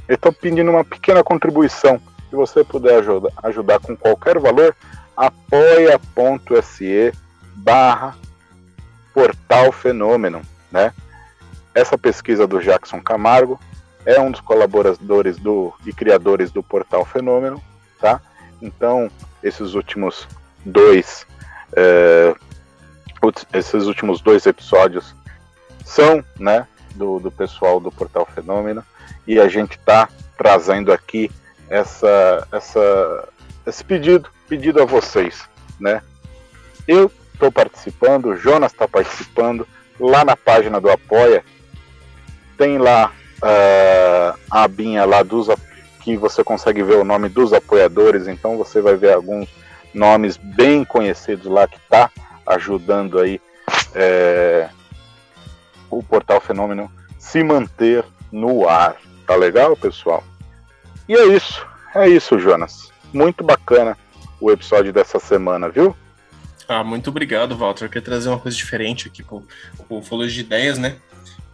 eu 0.08 0.14
estou 0.14 0.32
pedindo 0.32 0.70
uma 0.70 0.84
pequena 0.84 1.22
contribuição. 1.22 2.00
Se 2.28 2.36
você 2.36 2.64
puder 2.64 2.98
ajudar, 2.98 3.32
ajudar 3.42 3.80
com 3.80 3.96
qualquer 3.96 4.38
valor, 4.38 4.74
apoia.se 5.16 7.12
barra 7.54 8.16
portal 9.12 9.72
fenômeno, 9.72 10.42
né? 10.70 10.92
Essa 11.74 11.96
pesquisa 11.96 12.46
do 12.46 12.60
Jackson 12.60 13.00
Camargo 13.00 13.60
é 14.04 14.20
um 14.20 14.30
dos 14.30 14.40
colaboradores 14.40 15.38
do, 15.38 15.72
e 15.84 15.92
criadores 15.92 16.50
do 16.50 16.62
portal 16.62 17.04
Fenômeno, 17.04 17.62
tá? 18.00 18.20
Então, 18.60 19.10
esses 19.42 19.74
últimos 19.74 20.28
dois, 20.64 21.26
é, 21.74 22.34
esses 23.52 23.86
últimos 23.86 24.20
dois 24.20 24.46
episódios 24.46 25.14
são, 25.84 26.24
né, 26.38 26.66
do, 26.94 27.18
do 27.18 27.30
pessoal 27.30 27.80
do 27.80 27.90
portal 27.90 28.26
Fenômeno 28.26 28.84
e 29.26 29.38
a 29.38 29.48
gente 29.48 29.72
está 29.72 30.08
trazendo 30.36 30.92
aqui 30.92 31.30
essa, 31.68 32.46
essa, 32.52 33.28
esse 33.66 33.84
pedido, 33.84 34.28
pedido 34.48 34.82
a 34.82 34.84
vocês, 34.84 35.48
né? 35.78 36.02
Eu 36.86 37.10
estou 37.32 37.52
participando, 37.52 38.26
o 38.26 38.36
Jonas 38.36 38.72
está 38.72 38.88
participando, 38.88 39.66
lá 39.98 40.24
na 40.24 40.36
página 40.36 40.80
do 40.80 40.90
Apoia 40.90 41.44
tem 42.56 42.78
lá 42.78 43.12
uh, 43.38 44.38
a 44.50 44.64
abinha 44.64 45.04
lá 45.04 45.22
dos 45.22 45.48
que 46.00 46.16
você 46.16 46.42
consegue 46.42 46.82
ver 46.82 46.96
o 46.96 47.04
nome 47.04 47.28
dos 47.28 47.52
apoiadores, 47.52 48.26
então 48.26 48.56
você 48.56 48.80
vai 48.80 48.96
ver 48.96 49.12
alguns 49.12 49.48
nomes 49.94 50.36
bem 50.36 50.84
conhecidos 50.84 51.46
lá 51.46 51.66
que 51.66 51.78
tá 51.88 52.10
ajudando 52.46 53.18
aí 53.18 53.40
é, 53.94 54.68
o 55.90 56.02
portal 56.02 56.40
Fenômeno 56.40 56.90
se 57.18 57.42
manter 57.42 58.04
no 58.32 58.68
ar. 58.68 58.96
Tá 59.26 59.36
legal, 59.36 59.76
pessoal? 59.76 60.24
E 61.08 61.14
é 61.14 61.26
isso, 61.26 61.66
é 61.94 62.08
isso, 62.08 62.38
Jonas. 62.38 62.90
Muito 63.12 63.44
bacana 63.44 63.96
o 64.40 64.50
episódio 64.50 64.92
dessa 64.92 65.18
semana, 65.18 65.68
viu? 65.68 65.94
Ah, 66.68 66.84
muito 66.84 67.10
obrigado, 67.10 67.56
Walter. 67.56 67.84
Eu 67.84 67.88
queria 67.88 68.02
trazer 68.02 68.28
uma 68.28 68.38
coisa 68.38 68.56
diferente 68.56 69.08
aqui 69.08 69.22
pro, 69.22 69.44
pro 69.88 70.02
Folha 70.02 70.28
de 70.28 70.40
Ideias, 70.40 70.78
né? 70.78 70.96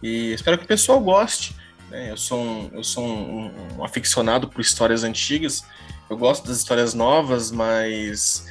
E 0.01 0.31
espero 0.33 0.57
que 0.57 0.65
o 0.65 0.67
pessoal 0.67 0.99
goste. 0.99 1.55
Né? 1.89 2.11
Eu 2.11 2.17
sou, 2.17 2.39
um, 2.39 2.69
eu 2.73 2.83
sou 2.83 3.05
um, 3.05 3.51
um, 3.77 3.83
aficionado 3.83 4.47
por 4.47 4.61
histórias 4.61 5.03
antigas. 5.03 5.65
Eu 6.09 6.17
gosto 6.17 6.47
das 6.47 6.57
histórias 6.57 6.93
novas, 6.93 7.51
mas 7.51 8.47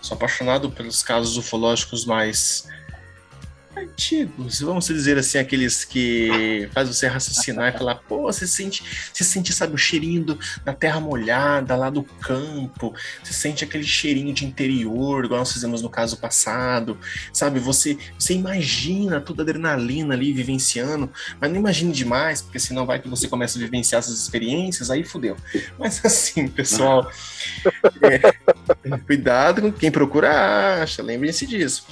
sou 0.00 0.16
apaixonado 0.16 0.70
pelos 0.70 1.02
casos 1.02 1.36
ufológicos 1.36 2.04
mais 2.04 2.68
antigos, 3.76 4.60
vamos 4.60 4.86
dizer 4.86 5.18
assim, 5.18 5.38
aqueles 5.38 5.84
que 5.84 6.68
faz 6.72 6.88
você 6.88 7.06
raciocinar 7.06 7.74
e 7.74 7.78
falar, 7.78 7.96
pô, 7.96 8.22
você 8.22 8.46
sente, 8.46 8.84
você 9.12 9.24
sente, 9.24 9.52
sabe, 9.52 9.74
o 9.74 9.78
cheirinho 9.78 10.24
do, 10.24 10.38
da 10.64 10.74
terra 10.74 11.00
molhada 11.00 11.74
lá 11.74 11.88
do 11.88 12.02
campo, 12.02 12.94
você 13.22 13.32
sente 13.32 13.64
aquele 13.64 13.84
cheirinho 13.84 14.32
de 14.34 14.44
interior, 14.44 15.24
igual 15.24 15.40
nós 15.40 15.52
fizemos 15.52 15.82
no 15.82 15.88
caso 15.88 16.18
passado, 16.18 16.98
sabe, 17.32 17.58
você, 17.58 17.96
você 18.18 18.34
imagina 18.34 19.20
toda 19.20 19.42
a 19.42 19.44
adrenalina 19.44 20.14
ali 20.14 20.32
vivenciando, 20.32 21.10
mas 21.40 21.50
não 21.50 21.58
imagine 21.58 21.92
demais, 21.92 22.42
porque 22.42 22.58
senão 22.58 22.84
vai 22.84 22.98
que 23.00 23.08
você 23.08 23.28
começa 23.28 23.58
a 23.58 23.62
vivenciar 23.62 24.00
essas 24.00 24.18
experiências, 24.18 24.90
aí 24.90 25.02
fudeu. 25.04 25.36
Mas 25.78 26.04
assim, 26.04 26.46
pessoal, 26.48 27.10
é, 28.02 28.98
cuidado 28.98 29.62
com 29.62 29.72
quem 29.72 29.90
procura 29.90 30.82
acha, 30.82 31.02
lembrem-se 31.02 31.46
disso. 31.46 31.84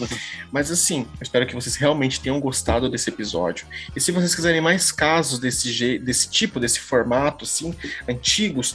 Mas 0.53 0.70
assim, 0.70 1.01
eu 1.01 1.22
espero 1.22 1.47
que 1.47 1.55
vocês 1.55 1.70
realmente 1.77 2.21
tenham 2.21 2.41
gostado 2.41 2.89
desse 2.89 3.11
episódio. 3.11 3.66
E 3.95 4.01
se 4.01 4.12
vocês 4.12 4.35
quiserem 4.35 4.61
mais 4.61 4.91
casos 4.93 5.39
desse, 5.39 5.99
desse 5.99 6.31
tipo, 6.31 6.61
desse 6.61 6.81
formato, 6.81 7.45
assim, 7.45 7.75
antigos, 8.09 8.75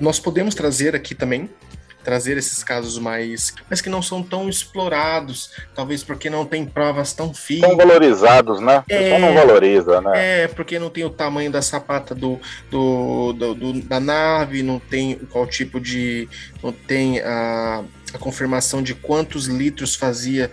nós 0.00 0.18
podemos 0.18 0.54
trazer 0.54 0.94
aqui 0.94 1.14
também 1.14 1.48
trazer 2.02 2.36
esses 2.36 2.62
casos 2.62 2.98
mais, 2.98 3.54
mas 3.70 3.80
que 3.80 3.88
não 3.88 4.02
são 4.02 4.22
tão 4.22 4.48
explorados, 4.48 5.50
talvez 5.74 6.02
porque 6.02 6.28
não 6.28 6.44
tem 6.44 6.64
provas 6.64 7.12
tão 7.12 7.32
firmes. 7.32 7.68
Tão 7.68 7.76
valorizados, 7.76 8.60
né? 8.60 8.82
É, 8.88 9.18
não 9.18 9.34
valoriza, 9.34 10.00
né? 10.00 10.42
É, 10.42 10.48
porque 10.48 10.78
não 10.78 10.90
tem 10.90 11.04
o 11.04 11.10
tamanho 11.10 11.50
da 11.50 11.62
sapata 11.62 12.14
do, 12.14 12.40
do, 12.70 13.32
do, 13.32 13.54
do 13.54 13.82
da 13.82 14.00
nave, 14.00 14.62
não 14.62 14.78
tem 14.78 15.14
qual 15.30 15.46
tipo 15.46 15.80
de, 15.80 16.28
não 16.62 16.72
tem 16.72 17.20
a, 17.20 17.84
a 18.14 18.18
confirmação 18.18 18.82
de 18.82 18.94
quantos 18.94 19.46
litros 19.46 19.94
fazia 19.94 20.52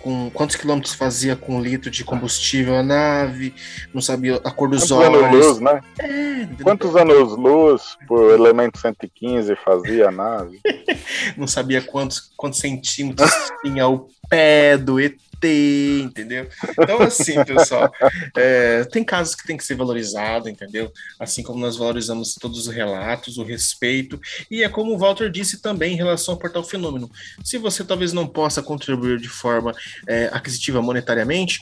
com 0.00 0.30
quantos 0.30 0.56
quilômetros 0.56 0.94
fazia 0.94 1.36
com 1.36 1.56
um 1.56 1.60
litro 1.60 1.90
de 1.90 2.02
combustível 2.04 2.74
a 2.74 2.82
nave, 2.82 3.54
não 3.92 4.00
sabia 4.00 4.36
a 4.36 4.50
cor 4.50 4.68
dos 4.68 4.88
quantos 4.88 4.92
olhos. 4.92 5.22
Anos 5.22 5.46
luz, 5.46 5.60
né? 5.60 5.80
É, 5.98 6.62
quantos 6.62 6.96
anos 6.96 7.36
luz 7.36 7.82
por 8.08 8.32
elemento 8.32 8.78
115 8.78 9.54
fazia 9.56 10.08
a 10.08 10.10
nave? 10.10 10.58
não 11.36 11.46
sabia 11.46 11.82
quantos, 11.82 12.32
quantos 12.34 12.60
centímetros 12.60 13.30
tinha 13.62 13.86
o 13.86 14.08
pé 14.28 14.78
do 14.78 14.98
ET 14.98 15.16
ter, 15.40 16.00
entendeu? 16.02 16.48
Então, 16.78 17.00
assim, 17.00 17.42
pessoal, 17.44 17.90
é, 18.36 18.84
tem 18.84 19.02
casos 19.02 19.34
que 19.34 19.46
tem 19.46 19.56
que 19.56 19.64
ser 19.64 19.74
valorizado, 19.74 20.48
entendeu? 20.48 20.92
Assim 21.18 21.42
como 21.42 21.58
nós 21.58 21.76
valorizamos 21.76 22.34
todos 22.34 22.66
os 22.66 22.74
relatos, 22.74 23.38
o 23.38 23.42
respeito, 23.42 24.20
e 24.50 24.62
é 24.62 24.68
como 24.68 24.92
o 24.92 24.98
Walter 24.98 25.30
disse 25.30 25.60
também 25.60 25.94
em 25.94 25.96
relação 25.96 26.34
ao 26.34 26.40
Portal 26.40 26.62
Fenômeno. 26.62 27.10
Se 27.42 27.58
você 27.58 27.82
talvez 27.82 28.12
não 28.12 28.26
possa 28.26 28.62
contribuir 28.62 29.18
de 29.18 29.28
forma 29.28 29.74
é, 30.06 30.28
aquisitiva 30.32 30.82
monetariamente, 30.82 31.60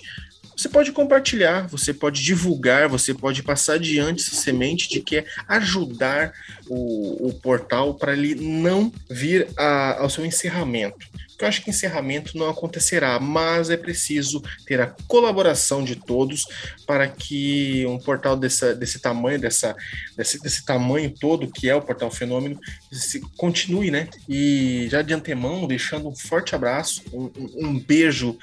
você 0.57 0.69
pode 0.69 0.91
compartilhar, 0.91 1.69
você 1.69 1.95
pode 1.95 2.21
divulgar, 2.21 2.89
você 2.89 3.15
pode 3.15 3.45
passar 3.45 3.75
adiante 3.75 4.25
essa 4.25 4.35
semente 4.35 4.89
de 4.89 5.01
que 5.01 5.19
é 5.19 5.25
ajudar 5.47 6.33
o, 6.69 7.29
o 7.29 7.33
portal 7.35 7.95
para 7.95 8.13
ele 8.13 8.35
não 8.35 8.93
vir 9.09 9.47
a, 9.57 10.03
ao 10.03 10.11
seu 10.11 10.27
encerramento 10.27 11.07
eu 11.39 11.49
acho 11.49 11.63
que 11.63 11.71
encerramento 11.71 12.37
não 12.37 12.49
acontecerá, 12.49 13.19
mas 13.21 13.71
é 13.71 13.77
preciso 13.77 14.43
ter 14.67 14.81
a 14.81 14.95
colaboração 15.07 15.85
de 15.85 15.97
todos 15.97 16.47
para 16.87 17.07
que 17.09 17.87
um 17.87 17.99
portal 17.99 18.37
dessa, 18.37 18.75
desse 18.75 18.99
tamanho, 18.99 19.41
dessa, 19.41 19.77
desse, 20.17 20.41
desse 20.41 20.65
tamanho 20.65 21.15
todo 21.19 21.51
que 21.51 21.69
é 21.69 21.75
o 21.75 21.83
Portal 21.83 22.11
Fenômeno, 22.11 22.59
se, 22.91 23.21
continue, 23.37 23.91
né? 23.91 24.09
E 24.29 24.89
já 24.91 25.03
de 25.03 25.15
antemão, 25.15 25.67
deixando 25.67 26.09
um 26.09 26.17
forte 26.17 26.55
abraço, 26.55 27.03
um, 27.13 27.31
um 27.57 27.79
beijo, 27.79 28.37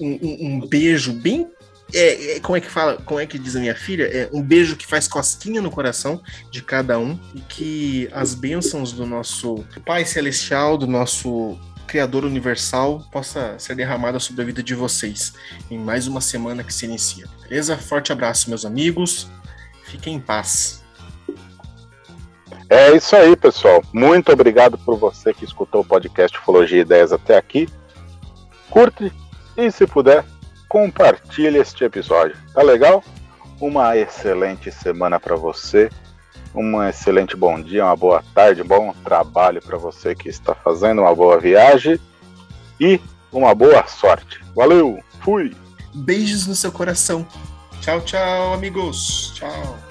um, 0.00 0.18
um 0.22 0.60
beijo 0.60 1.12
bem 1.12 1.48
é, 1.94 2.36
é, 2.36 2.40
como 2.40 2.56
é 2.56 2.60
que 2.60 2.68
fala, 2.68 2.96
como 2.96 3.20
é 3.20 3.26
que 3.26 3.38
diz 3.38 3.54
a 3.54 3.60
minha 3.60 3.74
filha? 3.74 4.04
É 4.04 4.28
um 4.32 4.42
beijo 4.42 4.76
que 4.76 4.86
faz 4.86 5.06
cosquinha 5.06 5.62
no 5.62 5.70
coração 5.70 6.20
de 6.50 6.60
cada 6.60 6.98
um 6.98 7.18
e 7.34 7.40
que 7.40 8.08
as 8.12 8.34
bênçãos 8.34 8.92
do 8.92 9.06
nosso 9.06 9.64
Pai 9.84 10.04
Celestial, 10.04 10.76
do 10.76 10.86
nosso 10.86 11.56
Criador 11.86 12.24
Universal 12.24 13.02
possa 13.10 13.58
ser 13.58 13.74
derramada 13.74 14.18
sobre 14.18 14.42
a 14.42 14.44
vida 14.44 14.62
de 14.62 14.74
vocês 14.74 15.34
em 15.70 15.78
mais 15.78 16.06
uma 16.06 16.20
semana 16.20 16.62
que 16.64 16.74
se 16.74 16.84
inicia. 16.86 17.26
Beleza? 17.42 17.76
Forte 17.76 18.12
abraço, 18.12 18.48
meus 18.48 18.64
amigos. 18.64 19.28
Fiquem 19.84 20.14
em 20.14 20.20
paz. 20.20 20.84
É 22.68 22.94
isso 22.96 23.14
aí, 23.14 23.36
pessoal. 23.36 23.82
Muito 23.92 24.32
obrigado 24.32 24.76
por 24.76 24.98
você 24.98 25.32
que 25.32 25.44
escutou 25.44 25.82
o 25.82 25.84
podcast 25.84 26.36
Ufologia 26.36 26.80
Ideias 26.80 27.12
até 27.12 27.36
aqui. 27.36 27.68
Curte 28.68 29.12
e, 29.56 29.70
se 29.70 29.86
puder, 29.86 30.24
compartilhe 30.68 31.58
este 31.58 31.84
episódio. 31.84 32.36
Tá 32.52 32.62
legal? 32.62 33.04
Uma 33.60 33.96
excelente 33.96 34.70
semana 34.72 35.20
para 35.20 35.36
você 35.36 35.88
um 36.56 36.82
excelente 36.82 37.36
bom 37.36 37.60
dia, 37.60 37.84
uma 37.84 37.96
boa 37.96 38.24
tarde, 38.34 38.62
bom 38.62 38.94
trabalho 39.04 39.60
para 39.60 39.76
você 39.76 40.14
que 40.14 40.28
está 40.28 40.54
fazendo 40.54 41.02
uma 41.02 41.14
boa 41.14 41.38
viagem 41.38 42.00
e 42.80 42.98
uma 43.30 43.54
boa 43.54 43.86
sorte. 43.86 44.40
Valeu, 44.54 44.98
fui! 45.20 45.54
Beijos 45.94 46.46
no 46.46 46.54
seu 46.54 46.72
coração. 46.72 47.26
Tchau, 47.80 48.00
tchau, 48.00 48.54
amigos. 48.54 49.32
Tchau. 49.34 49.85